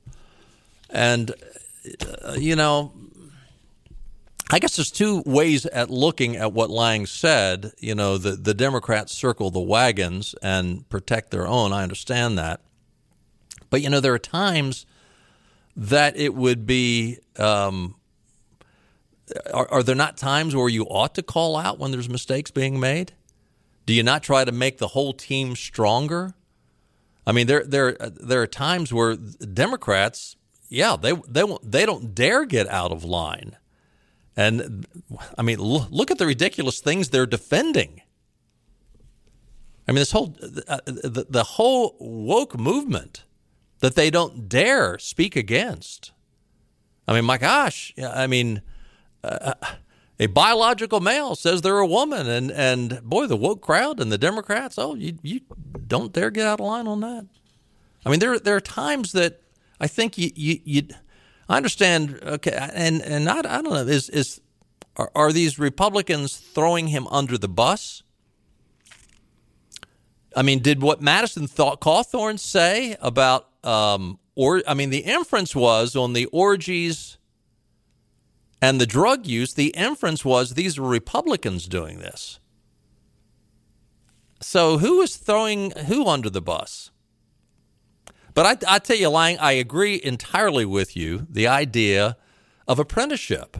And, 0.90 1.32
uh, 2.26 2.34
you 2.34 2.56
know, 2.56 2.94
I 4.54 4.60
guess 4.60 4.76
there's 4.76 4.92
two 4.92 5.24
ways 5.26 5.66
at 5.66 5.90
looking 5.90 6.36
at 6.36 6.54
what 6.54 6.70
Lang 6.70 7.08
said. 7.08 7.72
You 7.80 7.96
know, 7.96 8.20
the, 8.20 8.34
the 8.34 8.54
Democrats 8.54 9.12
circle 9.12 9.50
the 9.50 9.60
wagons 9.60 10.36
and 10.44 10.88
protect 10.90 11.32
their 11.32 11.48
own. 11.48 11.74
I 11.74 11.82
understand 11.82 12.38
that. 12.38 12.62
But, 13.72 13.82
you 13.82 13.90
know, 13.90 14.00
there 14.00 14.14
are 14.14 14.20
times 14.20 14.86
that 15.76 16.16
it 16.18 16.36
would 16.36 16.68
be. 16.68 17.18
Um, 17.40 17.96
are, 19.52 19.68
are 19.72 19.82
there 19.82 19.96
not 19.96 20.18
times 20.18 20.56
where 20.56 20.70
you 20.70 20.84
ought 20.84 21.16
to 21.16 21.24
call 21.24 21.58
out 21.58 21.80
when 21.80 21.90
there's 21.90 22.08
mistakes 22.08 22.52
being 22.52 22.80
made? 22.80 23.14
Do 23.88 23.94
you 23.94 24.04
not 24.04 24.22
try 24.22 24.46
to 24.46 24.52
make 24.52 24.78
the 24.78 24.90
whole 24.90 25.14
team 25.14 25.56
stronger? 25.56 26.36
I 27.26 27.32
mean, 27.32 27.48
there 27.48 27.64
there 27.64 27.98
there 28.00 28.44
are 28.44 28.48
times 28.48 28.94
where 28.94 29.16
Democrats, 29.16 30.36
yeah, 30.70 30.96
they 30.96 31.14
they 31.28 31.44
they 31.64 31.88
don't 31.88 32.14
dare 32.14 32.46
get 32.46 32.68
out 32.68 32.92
of 32.92 33.04
line, 33.04 33.58
and 34.36 34.86
I 35.38 35.42
mean, 35.42 35.60
look 35.60 36.12
at 36.12 36.18
the 36.18 36.26
ridiculous 36.26 36.80
things 36.80 37.10
they're 37.10 37.26
defending. 37.26 38.02
I 39.88 39.92
mean, 39.92 40.00
this 40.00 40.12
whole 40.12 40.36
uh, 40.68 40.80
the, 40.86 41.26
the 41.30 41.44
whole 41.44 41.96
woke 42.00 42.58
movement 42.58 43.26
that 43.80 43.96
they 43.96 44.10
don't 44.10 44.48
dare 44.48 44.98
speak 44.98 45.36
against. 45.36 46.12
I 47.08 47.14
mean, 47.14 47.26
my 47.26 47.38
gosh, 47.38 47.94
I 48.02 48.28
mean. 48.28 48.62
Uh, 49.24 49.54
a 50.20 50.28
biological 50.28 51.00
male 51.00 51.36
says 51.36 51.62
they're 51.62 51.80
a 51.80 51.88
woman, 51.88 52.28
and 52.30 52.52
and 52.52 53.02
boy, 53.04 53.26
the 53.26 53.36
woke 53.36 53.62
crowd 53.62 54.00
and 54.00 54.12
the 54.12 54.18
Democrats, 54.18 54.78
oh, 54.78 54.96
you 54.96 55.18
you 55.24 55.42
don't 55.88 56.14
dare 56.14 56.30
get 56.30 56.46
out 56.46 56.60
of 56.60 56.66
line 56.66 56.88
on 56.88 57.02
that. 57.02 57.26
I 58.06 58.10
mean, 58.10 58.20
there 58.20 58.40
there 58.40 58.56
are 58.56 58.62
times 58.62 59.12
that 59.14 59.42
I 59.80 59.88
think 59.88 60.18
you 60.18 60.32
you, 60.36 60.60
you 60.64 60.88
I 61.54 61.58
understand. 61.58 62.20
Okay, 62.24 62.52
and 62.74 63.04
and 63.04 63.30
I, 63.30 63.38
I 63.38 63.62
don't 63.62 63.66
know 63.66 63.76
is 63.76 64.10
is 64.10 64.42
are, 64.98 65.12
are 65.14 65.32
these 65.32 65.60
Republicans 65.60 66.36
throwing 66.36 66.88
him 66.88 67.06
under 67.12 67.38
the 67.38 67.48
bus? 67.48 68.02
I 70.36 70.42
mean, 70.42 70.64
did 70.64 70.82
what 70.82 71.00
Madison 71.00 71.46
thought 71.46 71.80
Cawthorn 71.80 72.40
say 72.40 72.98
about 73.00 73.50
um 73.64 74.18
or 74.34 74.64
I 74.68 74.74
mean, 74.74 74.90
the 74.90 75.02
inference 75.02 75.56
was 75.56 75.96
on 75.96 76.14
the 76.14 76.26
orgies 76.26 77.20
and 78.60 78.82
the 78.82 78.88
drug 78.88 79.28
use, 79.28 79.54
the 79.54 79.68
inference 79.78 80.26
was 80.26 80.56
these 80.56 80.80
were 80.80 80.90
Republicans 80.90 81.68
doing 81.68 82.00
this. 82.00 82.40
So 84.42 84.80
who 84.80 85.02
is 85.02 85.18
throwing 85.18 85.70
who 85.86 86.08
under 86.08 86.32
the 86.32 86.42
bus? 86.42 86.90
But 88.34 88.66
I, 88.66 88.76
I 88.76 88.80
tell 88.80 88.98
you, 88.98 89.10
Lang, 89.10 89.38
I 89.40 89.54
agree 89.54 90.00
entirely 90.04 90.66
with 90.66 90.96
you. 90.96 91.28
The 91.30 91.48
idea 91.48 92.18
of 92.68 92.80
apprenticeship. 92.80 93.58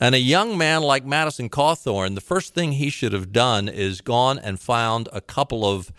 And 0.00 0.14
a 0.14 0.18
young 0.18 0.58
man 0.58 0.82
like 0.82 1.04
Madison 1.04 1.48
Cawthorn, 1.48 2.14
the 2.14 2.20
first 2.20 2.54
thing 2.54 2.72
he 2.72 2.90
should 2.90 3.12
have 3.12 3.32
done 3.32 3.68
is 3.68 4.00
gone 4.00 4.38
and 4.38 4.60
found 4.60 5.08
a 5.12 5.20
couple 5.20 5.64
of 5.64 5.92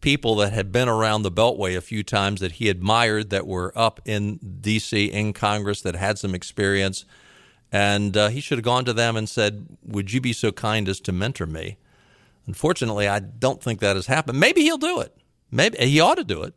people 0.00 0.34
that 0.36 0.52
had 0.52 0.72
been 0.72 0.88
around 0.88 1.22
the 1.22 1.30
Beltway 1.30 1.76
a 1.76 1.80
few 1.80 2.02
times 2.02 2.40
that 2.40 2.52
he 2.52 2.68
admired 2.68 3.30
that 3.30 3.46
were 3.46 3.72
up 3.76 4.00
in 4.04 4.38
D.C. 4.60 5.06
in 5.06 5.32
Congress 5.32 5.80
that 5.82 5.94
had 5.94 6.18
some 6.18 6.34
experience. 6.34 7.04
And 7.70 8.16
uh, 8.16 8.28
he 8.28 8.40
should 8.40 8.58
have 8.58 8.64
gone 8.64 8.84
to 8.86 8.92
them 8.92 9.16
and 9.16 9.28
said, 9.28 9.78
Would 9.84 10.12
you 10.12 10.20
be 10.20 10.32
so 10.32 10.50
kind 10.50 10.88
as 10.88 11.00
to 11.02 11.12
mentor 11.12 11.46
me? 11.46 11.78
Unfortunately, 12.46 13.06
I 13.06 13.20
don't 13.20 13.62
think 13.62 13.80
that 13.80 13.96
has 13.96 14.06
happened. 14.06 14.40
Maybe 14.40 14.62
he'll 14.62 14.76
do 14.76 15.00
it. 15.00 15.16
Maybe 15.50 15.78
he 15.78 16.00
ought 16.00 16.16
to 16.16 16.24
do 16.24 16.42
it. 16.42 16.54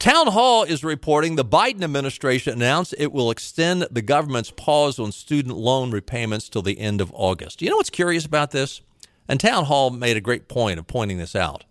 Town 0.00 0.28
Hall 0.28 0.62
is 0.62 0.82
reporting 0.82 1.36
the 1.36 1.44
Biden 1.44 1.84
administration 1.84 2.54
announced 2.54 2.94
it 2.96 3.12
will 3.12 3.30
extend 3.30 3.86
the 3.90 4.00
government's 4.00 4.50
pause 4.50 4.98
on 4.98 5.12
student 5.12 5.58
loan 5.58 5.90
repayments 5.90 6.48
till 6.48 6.62
the 6.62 6.78
end 6.78 7.02
of 7.02 7.12
August. 7.14 7.60
You 7.60 7.68
know 7.68 7.76
what's 7.76 7.90
curious 7.90 8.24
about 8.24 8.50
this? 8.50 8.80
And 9.28 9.38
Town 9.38 9.66
Hall 9.66 9.90
made 9.90 10.16
a 10.16 10.22
great 10.22 10.48
point 10.48 10.78
of 10.78 10.86
pointing 10.86 11.18
this 11.18 11.36
out. 11.36 11.64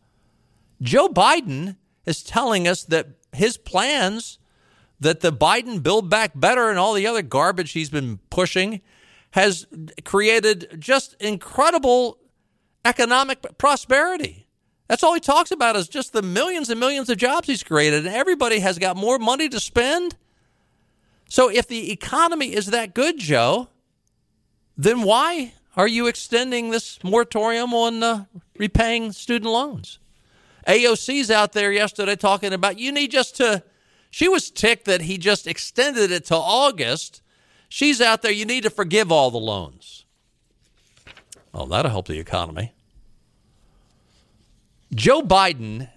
Joe 0.79 1.09
Biden 1.09 1.77
is 2.05 2.21
telling 2.21 2.67
us 2.67 2.83
that 2.83 3.07
his 3.33 3.57
plans 3.57 4.37
that 4.99 5.21
the 5.21 5.33
Biden 5.33 5.81
Build 5.81 6.07
Back 6.07 6.33
Better 6.35 6.69
and 6.69 6.77
all 6.77 6.93
the 6.93 7.07
other 7.07 7.23
garbage 7.23 7.71
he's 7.71 7.89
been 7.89 8.19
pushing 8.29 8.81
has 9.31 9.65
created 10.05 10.77
just 10.77 11.15
incredible 11.19 12.19
economic 12.85 13.57
prosperity. 13.57 14.45
That's 14.89 15.03
all 15.03 15.13
he 15.13 15.19
talks 15.19 15.51
about 15.51 15.75
is 15.75 15.87
just 15.87 16.13
the 16.13 16.23
millions 16.23 16.71
and 16.71 16.79
millions 16.79 17.11
of 17.11 17.17
jobs 17.17 17.47
he's 17.47 17.61
created, 17.61 18.07
and 18.07 18.15
everybody 18.15 18.57
has 18.59 18.79
got 18.79 18.97
more 18.97 19.19
money 19.19 19.47
to 19.47 19.59
spend. 19.59 20.15
So 21.29 21.47
if 21.47 21.67
the 21.67 21.91
economy 21.91 22.55
is 22.55 22.65
that 22.67 22.95
good, 22.95 23.19
Joe, 23.19 23.69
then 24.75 25.03
why 25.03 25.53
are 25.77 25.87
you 25.87 26.07
extending 26.07 26.71
this 26.71 27.01
moratorium 27.03 27.71
on 27.71 28.01
uh, 28.01 28.25
repaying 28.57 29.11
student 29.11 29.51
loans? 29.51 29.99
AOC's 30.67 31.29
out 31.29 31.53
there 31.53 31.71
yesterday 31.71 32.15
talking 32.15 32.51
about 32.51 32.79
you 32.79 32.91
need 32.91 33.11
just 33.11 33.37
to. 33.37 33.63
She 34.09 34.27
was 34.27 34.49
ticked 34.49 34.85
that 34.85 35.01
he 35.01 35.19
just 35.19 35.45
extended 35.45 36.11
it 36.11 36.25
to 36.25 36.35
August. 36.35 37.21
She's 37.69 38.01
out 38.01 38.23
there. 38.23 38.31
You 38.31 38.45
need 38.45 38.63
to 38.63 38.71
forgive 38.71 39.11
all 39.11 39.29
the 39.29 39.37
loans. 39.37 40.05
Oh, 41.53 41.67
that'll 41.67 41.91
help 41.91 42.07
the 42.07 42.17
economy. 42.17 42.73
Joe 44.99 45.21
Biden 45.21 45.89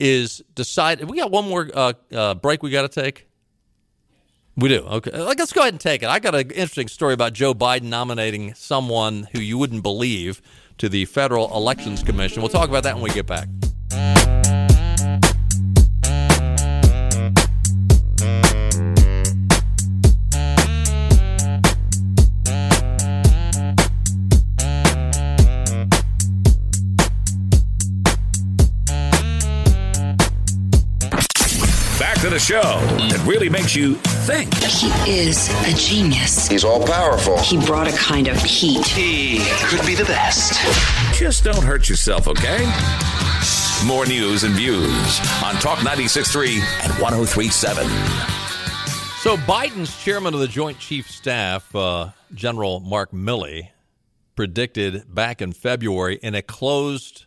is 0.00 0.42
decided. 0.56 1.08
We 1.08 1.18
got 1.18 1.30
one 1.30 1.48
more 1.48 1.70
uh, 1.72 1.92
uh, 2.12 2.34
break 2.34 2.64
we 2.64 2.70
got 2.70 2.82
to 2.82 2.88
take. 3.02 3.28
We 4.56 4.68
do. 4.68 4.80
Okay. 4.80 5.16
Let's 5.16 5.52
go 5.52 5.60
ahead 5.60 5.74
and 5.74 5.80
take 5.80 6.02
it. 6.02 6.08
I 6.08 6.18
got 6.18 6.34
an 6.34 6.50
interesting 6.50 6.88
story 6.88 7.14
about 7.14 7.32
Joe 7.32 7.54
Biden 7.54 7.84
nominating 7.84 8.54
someone 8.54 9.28
who 9.32 9.38
you 9.38 9.56
wouldn't 9.56 9.84
believe 9.84 10.42
to 10.78 10.88
the 10.88 11.04
Federal 11.04 11.54
Elections 11.56 12.02
Commission. 12.02 12.42
We'll 12.42 12.50
talk 12.50 12.68
about 12.68 12.82
that 12.82 12.96
when 12.96 13.04
we 13.04 13.10
get 13.10 13.26
back. 13.26 13.46
To 32.30 32.34
the 32.34 32.40
show 32.40 32.80
that 33.08 33.20
really 33.26 33.48
makes 33.48 33.74
you 33.74 33.94
think. 34.26 34.54
He 34.54 35.18
is 35.18 35.48
a 35.64 35.74
genius. 35.74 36.46
He's 36.46 36.62
all 36.64 36.86
powerful. 36.86 37.38
He 37.38 37.58
brought 37.64 37.88
a 37.88 37.96
kind 37.96 38.28
of 38.28 38.36
heat. 38.42 38.86
He 38.86 39.40
could 39.64 39.84
be 39.84 39.96
the 39.96 40.04
best. 40.04 40.60
Just 41.18 41.42
don't 41.42 41.62
hurt 41.62 41.88
yourself, 41.88 42.28
okay? 42.28 42.70
More 43.84 44.06
news 44.06 44.44
and 44.44 44.54
views 44.54 45.20
on 45.42 45.54
Talk 45.56 45.78
96.3 45.80 46.60
and 46.84 46.92
103.7. 46.92 47.84
So 49.22 49.36
Biden's 49.38 50.00
chairman 50.02 50.32
of 50.32 50.40
the 50.40 50.48
Joint 50.48 50.78
Chief 50.78 51.10
Staff, 51.10 51.74
uh, 51.74 52.10
General 52.32 52.78
Mark 52.80 53.10
Milley, 53.10 53.70
predicted 54.36 55.12
back 55.12 55.42
in 55.42 55.52
February 55.52 56.20
in 56.22 56.36
a 56.36 56.42
closed 56.42 57.26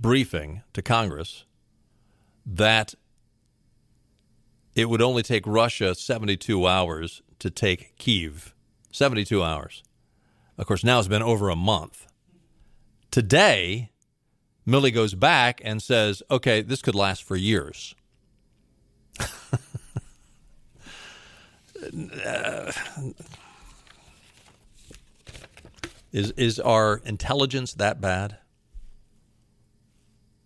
briefing 0.00 0.62
to 0.72 0.82
Congress 0.82 1.44
that 2.44 2.94
it 4.76 4.88
would 4.90 5.02
only 5.02 5.24
take 5.24 5.46
Russia 5.46 5.94
72 5.94 6.66
hours 6.66 7.22
to 7.38 7.50
take 7.50 7.96
Kiev. 7.96 8.54
72 8.92 9.42
hours. 9.42 9.82
Of 10.58 10.66
course, 10.66 10.84
now 10.84 10.98
it's 10.98 11.08
been 11.08 11.22
over 11.22 11.48
a 11.48 11.56
month. 11.56 12.06
Today, 13.10 13.90
Milley 14.68 14.92
goes 14.92 15.14
back 15.14 15.62
and 15.64 15.82
says, 15.82 16.22
okay, 16.30 16.60
this 16.60 16.82
could 16.82 16.94
last 16.94 17.24
for 17.24 17.36
years. 17.36 17.94
is 26.12 26.32
is 26.32 26.60
our 26.60 27.00
intelligence 27.04 27.72
that 27.74 28.00
bad? 28.00 28.36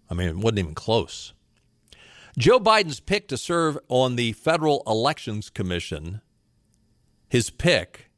I 0.08 0.14
mean, 0.14 0.28
it 0.28 0.36
wasn't 0.36 0.60
even 0.60 0.74
close. 0.74 1.32
Joe 2.38 2.60
Biden's 2.60 3.00
pick 3.00 3.26
to 3.28 3.36
serve 3.36 3.76
on 3.88 4.16
the 4.16 4.32
Federal 4.32 4.82
Elections 4.86 5.50
Commission, 5.50 6.20
his 7.28 7.50
pick, 7.50 8.10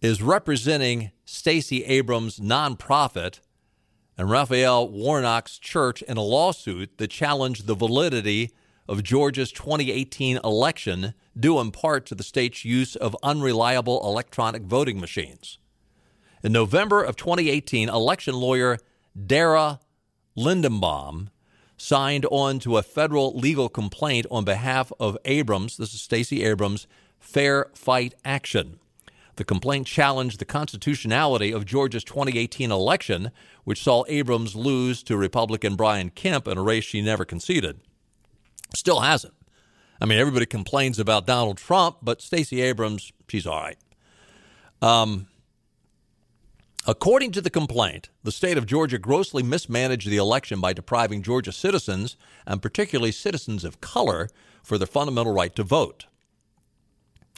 is 0.00 0.22
representing 0.22 1.10
Stacey 1.24 1.84
Abrams' 1.84 2.40
nonprofit 2.40 3.40
and 4.16 4.30
Raphael 4.30 4.88
Warnock's 4.88 5.58
church 5.58 6.00
in 6.02 6.16
a 6.16 6.22
lawsuit 6.22 6.96
that 6.98 7.10
challenged 7.10 7.66
the 7.66 7.74
validity 7.74 8.50
of 8.88 9.02
Georgia's 9.02 9.52
2018 9.52 10.38
election, 10.42 11.12
due 11.38 11.60
in 11.60 11.70
part 11.70 12.06
to 12.06 12.14
the 12.14 12.22
state's 12.22 12.64
use 12.64 12.96
of 12.96 13.14
unreliable 13.22 14.00
electronic 14.04 14.62
voting 14.62 14.98
machines. 14.98 15.58
In 16.42 16.52
November 16.52 17.02
of 17.02 17.16
2018, 17.16 17.90
election 17.90 18.34
lawyer 18.34 18.78
Dara 19.26 19.80
Lindenbaum 20.36 21.28
signed 21.78 22.26
on 22.30 22.58
to 22.58 22.76
a 22.76 22.82
federal 22.82 23.32
legal 23.32 23.68
complaint 23.70 24.26
on 24.30 24.44
behalf 24.44 24.92
of 25.00 25.16
Abrams, 25.24 25.78
this 25.78 25.94
is 25.94 26.02
Stacey 26.02 26.44
Abrams, 26.44 26.86
Fair 27.18 27.70
Fight 27.74 28.14
Action. 28.24 28.78
The 29.36 29.44
complaint 29.44 29.86
challenged 29.86 30.40
the 30.40 30.44
constitutionality 30.44 31.52
of 31.52 31.64
Georgia's 31.64 32.02
2018 32.02 32.72
election, 32.72 33.30
which 33.62 33.82
saw 33.82 34.04
Abrams 34.08 34.56
lose 34.56 35.02
to 35.04 35.16
Republican 35.16 35.76
Brian 35.76 36.10
Kemp 36.10 36.48
in 36.48 36.58
a 36.58 36.62
race 36.62 36.84
she 36.84 37.00
never 37.00 37.24
conceded. 37.24 37.78
Still 38.74 39.00
hasn't. 39.00 39.34
I 40.00 40.06
mean, 40.06 40.18
everybody 40.18 40.46
complains 40.46 40.98
about 40.98 41.26
Donald 41.26 41.56
Trump, 41.56 41.98
but 42.02 42.20
Stacey 42.20 42.60
Abrams, 42.60 43.12
she's 43.28 43.46
all 43.46 43.60
right. 43.60 43.78
Um, 44.82 45.28
According 46.86 47.32
to 47.32 47.40
the 47.40 47.50
complaint, 47.50 48.08
the 48.22 48.32
state 48.32 48.56
of 48.56 48.66
Georgia 48.66 48.98
grossly 48.98 49.42
mismanaged 49.42 50.08
the 50.08 50.16
election 50.16 50.60
by 50.60 50.72
depriving 50.72 51.22
Georgia 51.22 51.52
citizens, 51.52 52.16
and 52.46 52.62
particularly 52.62 53.12
citizens 53.12 53.64
of 53.64 53.80
color, 53.80 54.28
for 54.62 54.78
their 54.78 54.86
fundamental 54.86 55.34
right 55.34 55.54
to 55.56 55.62
vote. 55.62 56.06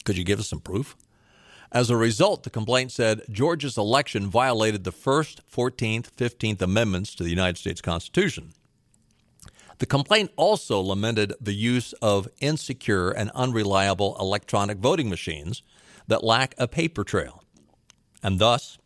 Could 0.05 0.17
you 0.17 0.25
give 0.25 0.41
us 0.41 0.49
some 0.49 0.61
proof? 0.61 0.97
As 1.73 1.89
a 1.89 1.97
result, 1.97 2.43
the 2.43 2.51
complaint 2.51 2.91
said 2.91 3.23
Georgia's 3.31 3.79
election 3.79 4.29
violated 4.29 4.83
the 4.85 4.93
First, 4.93 5.41
14th, 5.49 6.11
15th 6.11 6.61
Amendments 6.61 7.15
to 7.15 7.23
the 7.23 7.31
United 7.31 7.59
States 7.59 7.81
Constitution. 7.81 8.53
The 9.79 9.87
complaint 9.87 10.31
also 10.37 10.81
lamented 10.81 11.33
the 11.41 11.55
use 11.55 11.93
of 12.03 12.29
insecure 12.41 13.11
and 13.11 13.31
unreliable 13.35 14.17
electronic 14.19 14.79
voting 14.79 15.09
machines 15.09 15.63
that 16.09 16.25
lack 16.25 16.55
a 16.59 16.67
paper 16.67 17.05
trail, 17.05 17.45
and 18.23 18.39
thus 18.39 18.77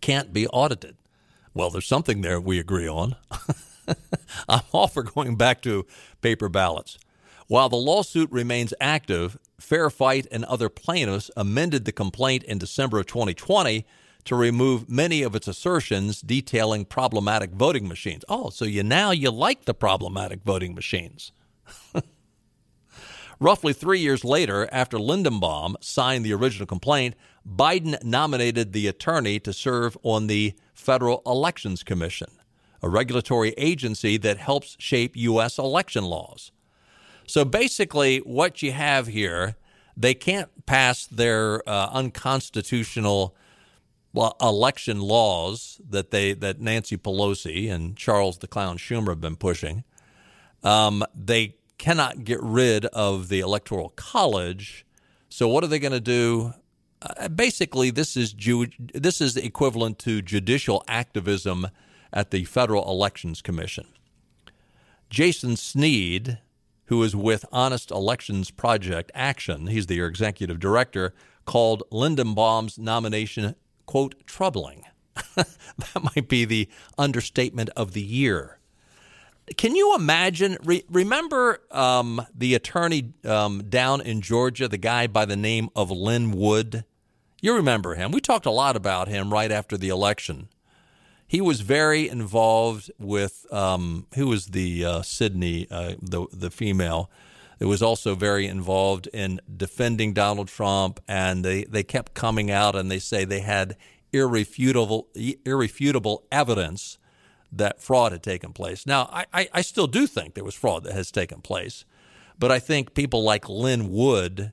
can't 0.00 0.32
be 0.32 0.46
audited. 0.48 0.96
Well, 1.54 1.70
there's 1.70 1.86
something 1.86 2.20
there 2.20 2.40
we 2.40 2.58
agree 2.58 2.88
on. 2.88 3.16
I'm 4.48 4.62
all 4.72 4.88
for 4.88 5.02
going 5.02 5.36
back 5.36 5.62
to 5.62 5.86
paper 6.20 6.48
ballots. 6.48 6.98
While 7.46 7.68
the 7.70 7.76
lawsuit 7.76 8.30
remains 8.30 8.74
active, 8.80 9.38
Fair 9.58 9.88
Fight 9.88 10.26
and 10.30 10.44
other 10.44 10.68
plaintiffs 10.68 11.30
amended 11.36 11.84
the 11.84 11.92
complaint 11.92 12.44
in 12.44 12.58
December 12.58 12.98
of 12.98 13.06
2020 13.06 13.86
to 14.24 14.36
remove 14.36 14.90
many 14.90 15.22
of 15.22 15.34
its 15.34 15.48
assertions 15.48 16.20
detailing 16.20 16.84
problematic 16.84 17.52
voting 17.52 17.88
machines. 17.88 18.24
Oh, 18.28 18.50
so 18.50 18.66
you 18.66 18.82
now 18.82 19.10
you 19.10 19.30
like 19.30 19.64
the 19.64 19.72
problematic 19.72 20.42
voting 20.44 20.74
machines. 20.74 21.32
Roughly 23.40 23.72
three 23.72 24.00
years 24.00 24.24
later, 24.24 24.68
after 24.70 24.98
Lindenbaum 24.98 25.76
signed 25.80 26.24
the 26.24 26.34
original 26.34 26.66
complaint, 26.66 27.14
Biden 27.48 28.02
nominated 28.04 28.72
the 28.72 28.86
attorney 28.86 29.38
to 29.40 29.52
serve 29.52 29.96
on 30.02 30.26
the 30.26 30.54
Federal 30.74 31.22
Elections 31.24 31.82
Commission, 31.82 32.28
a 32.82 32.88
regulatory 32.88 33.54
agency 33.56 34.16
that 34.18 34.38
helps 34.38 34.76
shape 34.78 35.16
U.S. 35.16 35.58
election 35.58 36.04
laws. 36.04 36.52
So 37.26 37.44
basically, 37.44 38.18
what 38.18 38.62
you 38.62 38.72
have 38.72 39.06
here, 39.06 39.56
they 39.96 40.14
can't 40.14 40.66
pass 40.66 41.06
their 41.06 41.68
uh, 41.68 41.88
unconstitutional 41.92 43.34
election 44.40 45.00
laws 45.00 45.80
that 45.88 46.10
they 46.10 46.32
that 46.32 46.60
Nancy 46.60 46.96
Pelosi 46.96 47.70
and 47.70 47.96
Charles 47.96 48.38
the 48.38 48.48
Clown 48.48 48.78
Schumer 48.78 49.08
have 49.08 49.20
been 49.20 49.36
pushing. 49.36 49.84
Um, 50.62 51.04
they 51.14 51.56
cannot 51.76 52.24
get 52.24 52.42
rid 52.42 52.86
of 52.86 53.28
the 53.28 53.40
Electoral 53.40 53.90
College. 53.90 54.84
So 55.28 55.48
what 55.48 55.62
are 55.62 55.68
they 55.68 55.78
going 55.78 55.92
to 55.92 56.00
do? 56.00 56.54
Uh, 57.00 57.28
basically, 57.28 57.90
this 57.90 58.16
is 58.16 58.32
Jew- 58.32 58.66
this 58.78 59.20
is 59.20 59.36
equivalent 59.36 59.98
to 60.00 60.22
judicial 60.22 60.82
activism 60.88 61.68
at 62.12 62.30
the 62.30 62.44
Federal 62.44 62.88
Elections 62.90 63.40
Commission. 63.42 63.86
Jason 65.10 65.56
Snead, 65.56 66.38
who 66.86 67.02
is 67.02 67.14
with 67.14 67.44
Honest 67.52 67.90
Elections 67.90 68.50
Project 68.50 69.10
Action, 69.14 69.68
he's 69.68 69.86
the 69.86 70.00
executive 70.00 70.58
director, 70.58 71.14
called 71.44 71.82
Lindenbaum's 71.90 72.78
nomination 72.78 73.54
quote 73.86 74.14
troubling. 74.26 74.84
that 75.34 76.14
might 76.14 76.28
be 76.28 76.44
the 76.44 76.68
understatement 76.98 77.70
of 77.76 77.92
the 77.92 78.02
year. 78.02 78.57
Can 79.56 79.74
you 79.74 79.94
imagine? 79.94 80.56
Re- 80.64 80.84
remember 80.90 81.60
um, 81.70 82.24
the 82.34 82.54
attorney 82.54 83.12
um, 83.24 83.64
down 83.68 84.00
in 84.00 84.20
Georgia, 84.20 84.68
the 84.68 84.78
guy 84.78 85.06
by 85.06 85.24
the 85.24 85.36
name 85.36 85.68
of 85.74 85.90
Lin 85.90 86.32
Wood? 86.32 86.84
You 87.40 87.54
remember 87.54 87.94
him. 87.94 88.10
We 88.10 88.20
talked 88.20 88.46
a 88.46 88.50
lot 88.50 88.76
about 88.76 89.08
him 89.08 89.32
right 89.32 89.50
after 89.52 89.76
the 89.76 89.88
election. 89.88 90.48
He 91.26 91.40
was 91.40 91.60
very 91.60 92.08
involved 92.08 92.90
with 92.98 93.46
um, 93.52 94.06
who 94.14 94.28
was 94.28 94.46
the 94.46 94.84
uh, 94.84 95.02
Sidney, 95.02 95.66
uh, 95.70 95.94
the 96.00 96.26
the 96.32 96.50
female. 96.50 97.10
It 97.60 97.66
was 97.66 97.82
also 97.82 98.14
very 98.14 98.46
involved 98.46 99.08
in 99.08 99.40
defending 99.54 100.12
Donald 100.12 100.48
Trump, 100.48 101.00
and 101.08 101.44
they, 101.44 101.64
they 101.64 101.82
kept 101.82 102.14
coming 102.14 102.52
out 102.52 102.76
and 102.76 102.88
they 102.88 103.00
say 103.00 103.24
they 103.24 103.40
had 103.40 103.76
irrefutable 104.12 105.08
irrefutable 105.44 106.24
evidence 106.32 106.97
that 107.50 107.80
fraud 107.80 108.12
had 108.12 108.22
taken 108.22 108.52
place. 108.52 108.86
Now, 108.86 109.08
I, 109.12 109.26
I, 109.32 109.48
I 109.54 109.62
still 109.62 109.86
do 109.86 110.06
think 110.06 110.34
there 110.34 110.44
was 110.44 110.54
fraud 110.54 110.84
that 110.84 110.94
has 110.94 111.10
taken 111.10 111.40
place, 111.40 111.84
but 112.38 112.52
I 112.52 112.58
think 112.58 112.94
people 112.94 113.22
like 113.22 113.48
Lin 113.48 113.90
Wood 113.90 114.52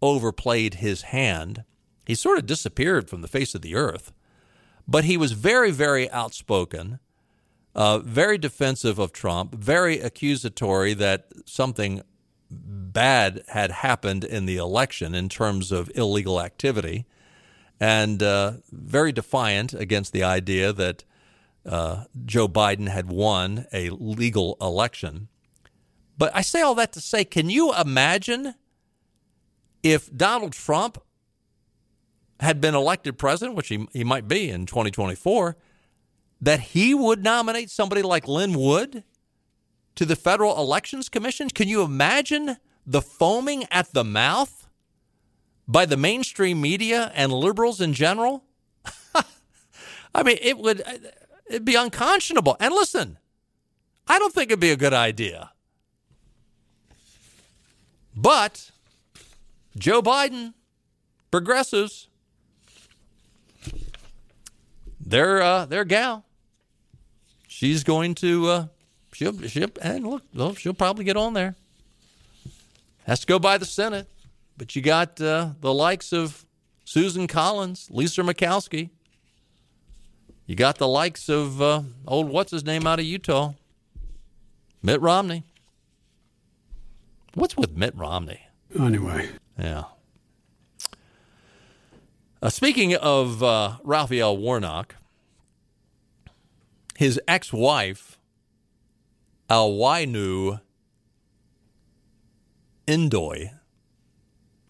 overplayed 0.00 0.74
his 0.74 1.02
hand. 1.02 1.64
He 2.04 2.14
sort 2.14 2.38
of 2.38 2.46
disappeared 2.46 3.08
from 3.08 3.22
the 3.22 3.28
face 3.28 3.54
of 3.54 3.62
the 3.62 3.76
earth, 3.76 4.12
but 4.88 5.04
he 5.04 5.16
was 5.16 5.32
very, 5.32 5.70
very 5.70 6.10
outspoken, 6.10 6.98
uh, 7.74 8.00
very 8.00 8.36
defensive 8.36 8.98
of 8.98 9.12
Trump, 9.12 9.54
very 9.54 10.00
accusatory 10.00 10.94
that 10.94 11.28
something 11.46 12.02
bad 12.50 13.44
had 13.48 13.70
happened 13.70 14.24
in 14.24 14.44
the 14.44 14.56
election 14.56 15.14
in 15.14 15.28
terms 15.28 15.72
of 15.72 15.90
illegal 15.94 16.40
activity, 16.40 17.06
and 17.80 18.22
uh, 18.22 18.54
very 18.70 19.12
defiant 19.12 19.72
against 19.72 20.12
the 20.12 20.22
idea 20.22 20.72
that 20.72 21.04
uh, 21.64 22.04
Joe 22.24 22.48
Biden 22.48 22.88
had 22.88 23.08
won 23.08 23.66
a 23.72 23.90
legal 23.90 24.56
election. 24.60 25.28
But 26.18 26.32
I 26.34 26.42
say 26.42 26.60
all 26.60 26.74
that 26.76 26.92
to 26.92 27.00
say, 27.00 27.24
can 27.24 27.50
you 27.50 27.74
imagine 27.74 28.54
if 29.82 30.14
Donald 30.14 30.52
Trump 30.52 30.98
had 32.40 32.60
been 32.60 32.74
elected 32.74 33.18
president, 33.18 33.56
which 33.56 33.68
he, 33.68 33.86
he 33.92 34.04
might 34.04 34.28
be 34.28 34.50
in 34.50 34.66
2024, 34.66 35.56
that 36.40 36.60
he 36.60 36.92
would 36.92 37.22
nominate 37.22 37.70
somebody 37.70 38.02
like 38.02 38.26
Lin 38.26 38.54
Wood 38.54 39.04
to 39.94 40.04
the 40.04 40.16
Federal 40.16 40.58
Elections 40.58 41.08
Commission? 41.08 41.48
Can 41.48 41.68
you 41.68 41.82
imagine 41.82 42.56
the 42.84 43.00
foaming 43.00 43.64
at 43.70 43.92
the 43.92 44.04
mouth 44.04 44.68
by 45.68 45.86
the 45.86 45.96
mainstream 45.96 46.60
media 46.60 47.12
and 47.14 47.32
liberals 47.32 47.80
in 47.80 47.94
general? 47.94 48.44
I 50.14 50.22
mean, 50.24 50.38
it 50.40 50.58
would 50.58 50.82
It'd 51.46 51.64
be 51.64 51.74
unconscionable. 51.74 52.56
And 52.60 52.72
listen, 52.72 53.18
I 54.08 54.18
don't 54.18 54.32
think 54.32 54.50
it'd 54.50 54.60
be 54.60 54.70
a 54.70 54.76
good 54.76 54.94
idea. 54.94 55.50
But 58.14 58.70
Joe 59.76 60.02
Biden, 60.02 60.54
progressives, 61.30 62.08
their 65.00 65.42
uh, 65.42 65.64
their 65.66 65.84
gal, 65.84 66.24
she's 67.48 67.84
going 67.84 68.14
to 68.16 68.48
uh, 68.48 68.66
she'll 69.12 69.40
she'll 69.48 69.70
and 69.80 70.20
look, 70.34 70.58
she'll 70.58 70.74
probably 70.74 71.04
get 71.04 71.16
on 71.16 71.34
there. 71.34 71.56
Has 73.04 73.20
to 73.20 73.26
go 73.26 73.38
by 73.38 73.58
the 73.58 73.64
Senate, 73.64 74.08
but 74.56 74.76
you 74.76 74.82
got 74.82 75.20
uh, 75.20 75.50
the 75.60 75.74
likes 75.74 76.12
of 76.12 76.44
Susan 76.84 77.26
Collins, 77.26 77.88
Lisa 77.90 78.22
Murkowski, 78.22 78.90
You 80.46 80.56
got 80.56 80.78
the 80.78 80.88
likes 80.88 81.28
of 81.28 81.62
uh, 81.62 81.82
old 82.06 82.28
what's 82.28 82.50
his 82.50 82.64
name 82.64 82.86
out 82.86 82.98
of 82.98 83.04
Utah, 83.04 83.52
Mitt 84.82 85.00
Romney. 85.00 85.44
What's 87.34 87.56
with 87.56 87.76
Mitt 87.76 87.94
Romney? 87.96 88.40
Anyway. 88.78 89.30
Yeah. 89.58 89.84
Uh, 92.42 92.50
speaking 92.50 92.94
of 92.96 93.42
uh, 93.42 93.76
Raphael 93.84 94.36
Warnock, 94.36 94.96
his 96.96 97.20
ex 97.28 97.52
wife, 97.52 98.18
Ouleye 99.48 100.60
Ndoye, 102.86 103.50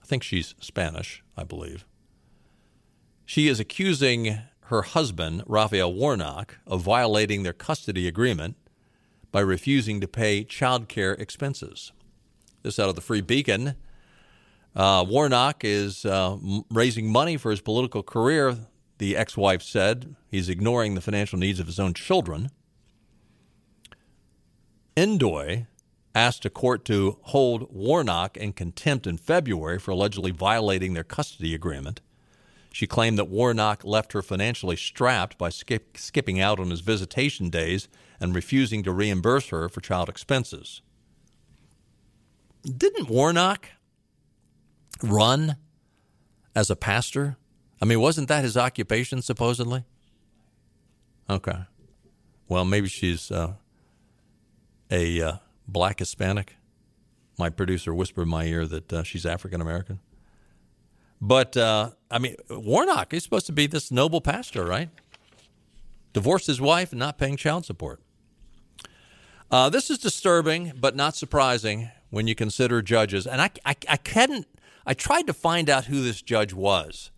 I 0.03 0.07
think 0.07 0.23
she's 0.23 0.55
Spanish, 0.61 1.25
I 1.37 1.45
believe. 1.45 1.87
She 3.25 3.49
is 3.49 3.59
accusing 3.59 4.39
her 4.73 4.83
husband, 4.83 5.43
Raphael 5.47 5.93
Warnock, 5.93 6.57
of 6.67 6.81
violating 6.81 7.43
their 7.43 7.53
custody 7.53 8.09
agreement 8.09 8.57
by 9.31 9.41
refusing 9.41 10.01
to 10.01 10.09
pay 10.09 10.45
child 10.45 10.89
care 10.89 11.13
expenses. 11.13 11.93
This 12.63 12.79
out 12.79 12.89
of 12.89 12.95
the 12.95 13.03
Free 13.03 13.21
Beacon. 13.21 13.75
Uh, 14.75 15.05
Warnock 15.07 15.63
is 15.63 16.07
uh, 16.07 16.37
m- 16.37 16.65
raising 16.71 17.13
money 17.13 17.37
for 17.37 17.51
his 17.51 17.61
political 17.61 18.03
career, 18.03 18.57
the 18.97 19.15
ex 19.15 19.37
wife 19.37 19.63
said. 19.63 20.17
He's 20.31 20.49
ignoring 20.49 20.95
the 20.95 21.03
financial 21.03 21.39
needs 21.39 21.61
of 21.61 21.67
his 21.67 21.79
own 21.79 21.93
children. 21.93 22.51
Ndoye 24.97 25.67
asked 26.15 26.47
a 26.47 26.51
court 26.51 26.87
to 26.87 27.19
hold 27.25 27.71
Warnock 27.71 28.39
in 28.39 28.55
contempt 28.55 29.07
in 29.07 29.19
February 29.19 29.79
for 29.79 29.91
allegedly 29.91 30.31
violating 30.31 30.95
their 30.95 31.05
custody 31.05 31.55
agreement. 31.55 32.01
She 32.73 32.87
claimed 32.87 33.19
that 33.19 33.29
Warnock 33.29 33.85
left 33.85 34.15
her 34.15 34.23
financially 34.23 34.77
strapped 34.77 35.37
by 35.37 35.51
skip, 35.51 35.99
skipping 35.99 36.41
out 36.41 36.59
on 36.59 36.71
his 36.71 36.81
visitation 36.81 37.51
days 37.51 37.87
and 38.19 38.35
refusing 38.35 38.83
to 38.85 38.93
reimburse 38.93 39.51
her 39.51 39.69
for 39.69 39.83
child 39.83 40.09
expenses. 40.09 40.81
Didn't 42.65 43.11
Warnock 43.11 43.69
run 45.03 45.57
as 46.55 46.71
a 46.71 46.77
pastor? 46.77 47.37
I 47.81 47.85
mean, 47.85 48.01
wasn't 48.01 48.29
that 48.29 48.43
his 48.43 48.57
occupation 48.57 49.21
supposedly? 49.21 49.85
Okay. 51.29 51.59
Well, 52.49 52.65
maybe 52.65 52.89
she's 52.89 53.31
uh, 53.31 53.55
a 54.91 55.21
uh, 55.21 55.37
black 55.69 55.99
Hispanic. 55.99 56.57
My 57.39 57.51
producer 57.51 57.93
whispered 57.93 58.23
in 58.23 58.29
my 58.29 58.45
ear 58.45 58.67
that 58.67 58.93
uh, 58.93 59.03
she's 59.03 59.27
African 59.27 59.61
American. 59.61 60.01
But 61.25 61.57
uh, 61.57 61.91
I 62.11 62.19
mean, 62.19 62.35
Warnock 62.51 63.15
is 63.15 63.23
supposed 63.23 63.47
to 63.47 63.53
be 63.53 63.69
this 63.69 63.93
noble 63.93 64.21
pastor, 64.21 64.65
right? 64.65 64.91
Divorced 66.13 66.49
his 66.49 66.61
wife 66.61 66.91
and 66.91 66.99
not 66.99 67.17
paying 67.17 67.37
child 67.37 67.65
support. 67.65 68.03
Uh, 69.49 69.71
this 69.71 69.89
is 69.89 69.99
disturbing, 69.99 70.73
but 70.81 70.97
not 70.97 71.15
surprising 71.15 71.91
when 72.11 72.27
you 72.27 72.35
consider 72.35 72.83
judges. 72.83 73.25
And 73.25 73.41
I, 73.41 73.51
I, 73.65 73.77
I 73.89 73.97
couldn't. 73.99 74.49
I 74.85 74.95
tried 74.95 75.29
to 75.29 75.33
find 75.33 75.71
out 75.71 75.85
who 75.85 76.03
this 76.03 76.23
judge 76.23 76.53
was, 76.53 77.13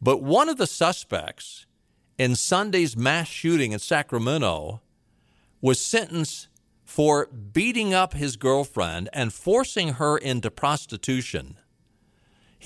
but 0.00 0.22
one 0.22 0.48
of 0.48 0.56
the 0.56 0.66
suspects 0.66 1.66
in 2.16 2.36
Sunday's 2.36 2.96
mass 2.96 3.28
shooting 3.28 3.72
in 3.72 3.78
Sacramento 3.78 4.80
was 5.60 5.78
sentenced 5.78 6.48
for 6.84 7.26
beating 7.26 7.92
up 7.92 8.14
his 8.14 8.36
girlfriend 8.36 9.10
and 9.12 9.30
forcing 9.30 9.94
her 9.94 10.16
into 10.16 10.50
prostitution. 10.50 11.58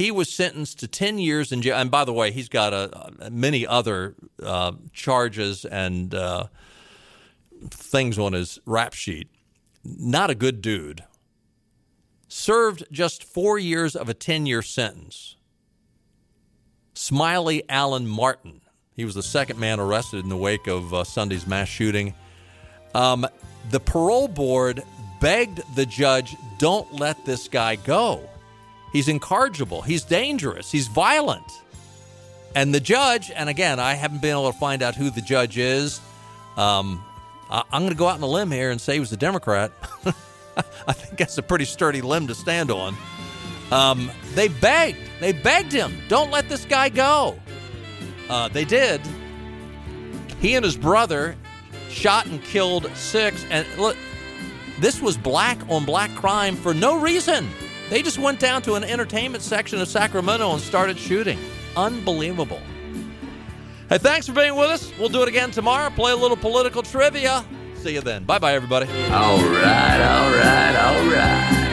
He 0.01 0.11
was 0.11 0.33
sentenced 0.33 0.79
to 0.79 0.89
10 0.89 1.19
years 1.19 1.53
in 1.53 1.61
jail. 1.61 1.77
And 1.77 1.91
by 1.91 2.07
the 2.07 2.13
way, 2.15 2.31
he's 2.31 2.49
got 2.49 2.73
a, 2.73 3.13
many 3.31 3.67
other 3.67 4.15
uh, 4.43 4.73
charges 4.95 5.67
and 5.67 6.15
uh, 6.15 6.47
things 7.69 8.19
on 8.19 8.33
his 8.33 8.59
rap 8.65 8.95
sheet. 8.95 9.29
Not 9.85 10.31
a 10.31 10.35
good 10.35 10.63
dude. 10.63 11.05
Served 12.29 12.85
just 12.91 13.23
four 13.23 13.59
years 13.59 13.95
of 13.95 14.09
a 14.09 14.15
10 14.15 14.47
year 14.47 14.63
sentence. 14.63 15.37
Smiley 16.95 17.63
Allen 17.69 18.07
Martin. 18.07 18.63
He 18.95 19.05
was 19.05 19.15
the 19.15 19.23
second 19.23 19.61
man 19.61 19.79
arrested 19.79 20.23
in 20.25 20.31
the 20.31 20.37
wake 20.39 20.67
of 20.67 20.95
uh, 20.95 21.05
Sunday's 21.05 21.47
mass 21.47 21.69
shooting. 21.69 22.15
Um, 22.95 23.27
the 23.71 23.81
parole 23.81 24.29
board 24.29 24.83
begged 25.21 25.61
the 25.77 25.85
judge, 25.85 26.37
don't 26.57 26.91
let 26.95 27.27
this 27.27 27.49
guy 27.49 27.77
go. 27.77 28.30
He's 28.93 29.09
incorrigible. 29.09 29.83
He's 29.83 30.03
dangerous. 30.03 30.71
He's 30.71 30.89
violent. 30.89 31.45
And 32.55 32.75
the 32.75 32.81
judge, 32.81 33.31
and 33.31 33.49
again, 33.49 33.79
I 33.79 33.95
haven't 33.95 34.21
been 34.21 34.33
able 34.33 34.51
to 34.53 34.59
find 34.59 34.83
out 34.83 34.97
who 34.97 35.11
the 35.11 35.21
judge 35.21 35.57
is. 35.57 36.01
Um, 36.57 37.05
I, 37.49 37.63
am 37.73 37.83
going 37.83 37.91
to 37.91 37.97
go 37.97 38.09
out 38.09 38.17
on 38.17 38.23
a 38.23 38.27
limb 38.27 38.51
here 38.51 38.71
and 38.71 38.81
say 38.81 38.95
he 38.95 39.01
was 39.01 39.13
a 39.13 39.17
Democrat. 39.17 39.73
I 40.87 40.93
think 40.93 41.19
that's 41.19 41.39
a 41.39 41.43
pretty 41.43 41.65
sturdy 41.65 42.01
limb 42.01 42.27
to 42.27 42.35
stand 42.35 42.71
on. 42.71 42.97
Um, 43.71 44.11
they 44.35 44.49
begged. 44.49 44.99
They 45.21 45.33
begged 45.33 45.73
him, 45.73 45.97
don't 46.09 46.31
let 46.31 46.49
this 46.49 46.65
guy 46.65 46.89
go. 46.89 47.39
Uh, 48.29 48.49
they 48.49 48.65
did. 48.65 49.01
He 50.41 50.55
and 50.55 50.65
his 50.65 50.77
brother 50.77 51.37
shot 51.91 52.27
and 52.27 52.43
killed 52.43 52.91
six. 52.97 53.45
And 53.51 53.67
look, 53.77 53.97
this 54.79 55.01
was 55.01 55.17
black 55.17 55.59
on 55.69 55.85
black 55.85 56.11
crime 56.15 56.57
for 56.57 56.73
no 56.73 57.01
reason. 57.01 57.49
They 57.91 58.03
just 58.03 58.19
went 58.19 58.39
down 58.39 58.63
to 58.63 58.75
an 58.75 58.85
entertainment 58.85 59.43
section 59.43 59.81
of 59.81 59.89
Sacramento 59.89 60.53
and 60.53 60.61
started 60.63 60.97
shooting. 60.97 61.39
Unbelievable. 61.77 62.61
Hey, 63.89 63.99
thanks 63.99 64.29
for 64.29 64.33
being 64.33 64.55
with 64.55 64.71
us. 64.71 64.93
We'll 64.97 65.09
do 65.09 65.23
it 65.23 65.29
again 65.29 65.51
tomorrow. 65.51 65.91
Play 65.91 66.13
a 66.13 66.17
little 66.17 66.37
political 66.37 66.83
trivia. 66.83 67.45
See 67.75 67.95
you 67.95 68.01
then. 68.01 68.25
Bye 68.25 68.39
bye, 68.39 68.55
everybody. 68.55 68.87
All 69.11 69.39
right, 69.39 70.01
all 70.01 70.31
right, 70.31 70.77
all 70.77 71.07
right. 71.11 71.70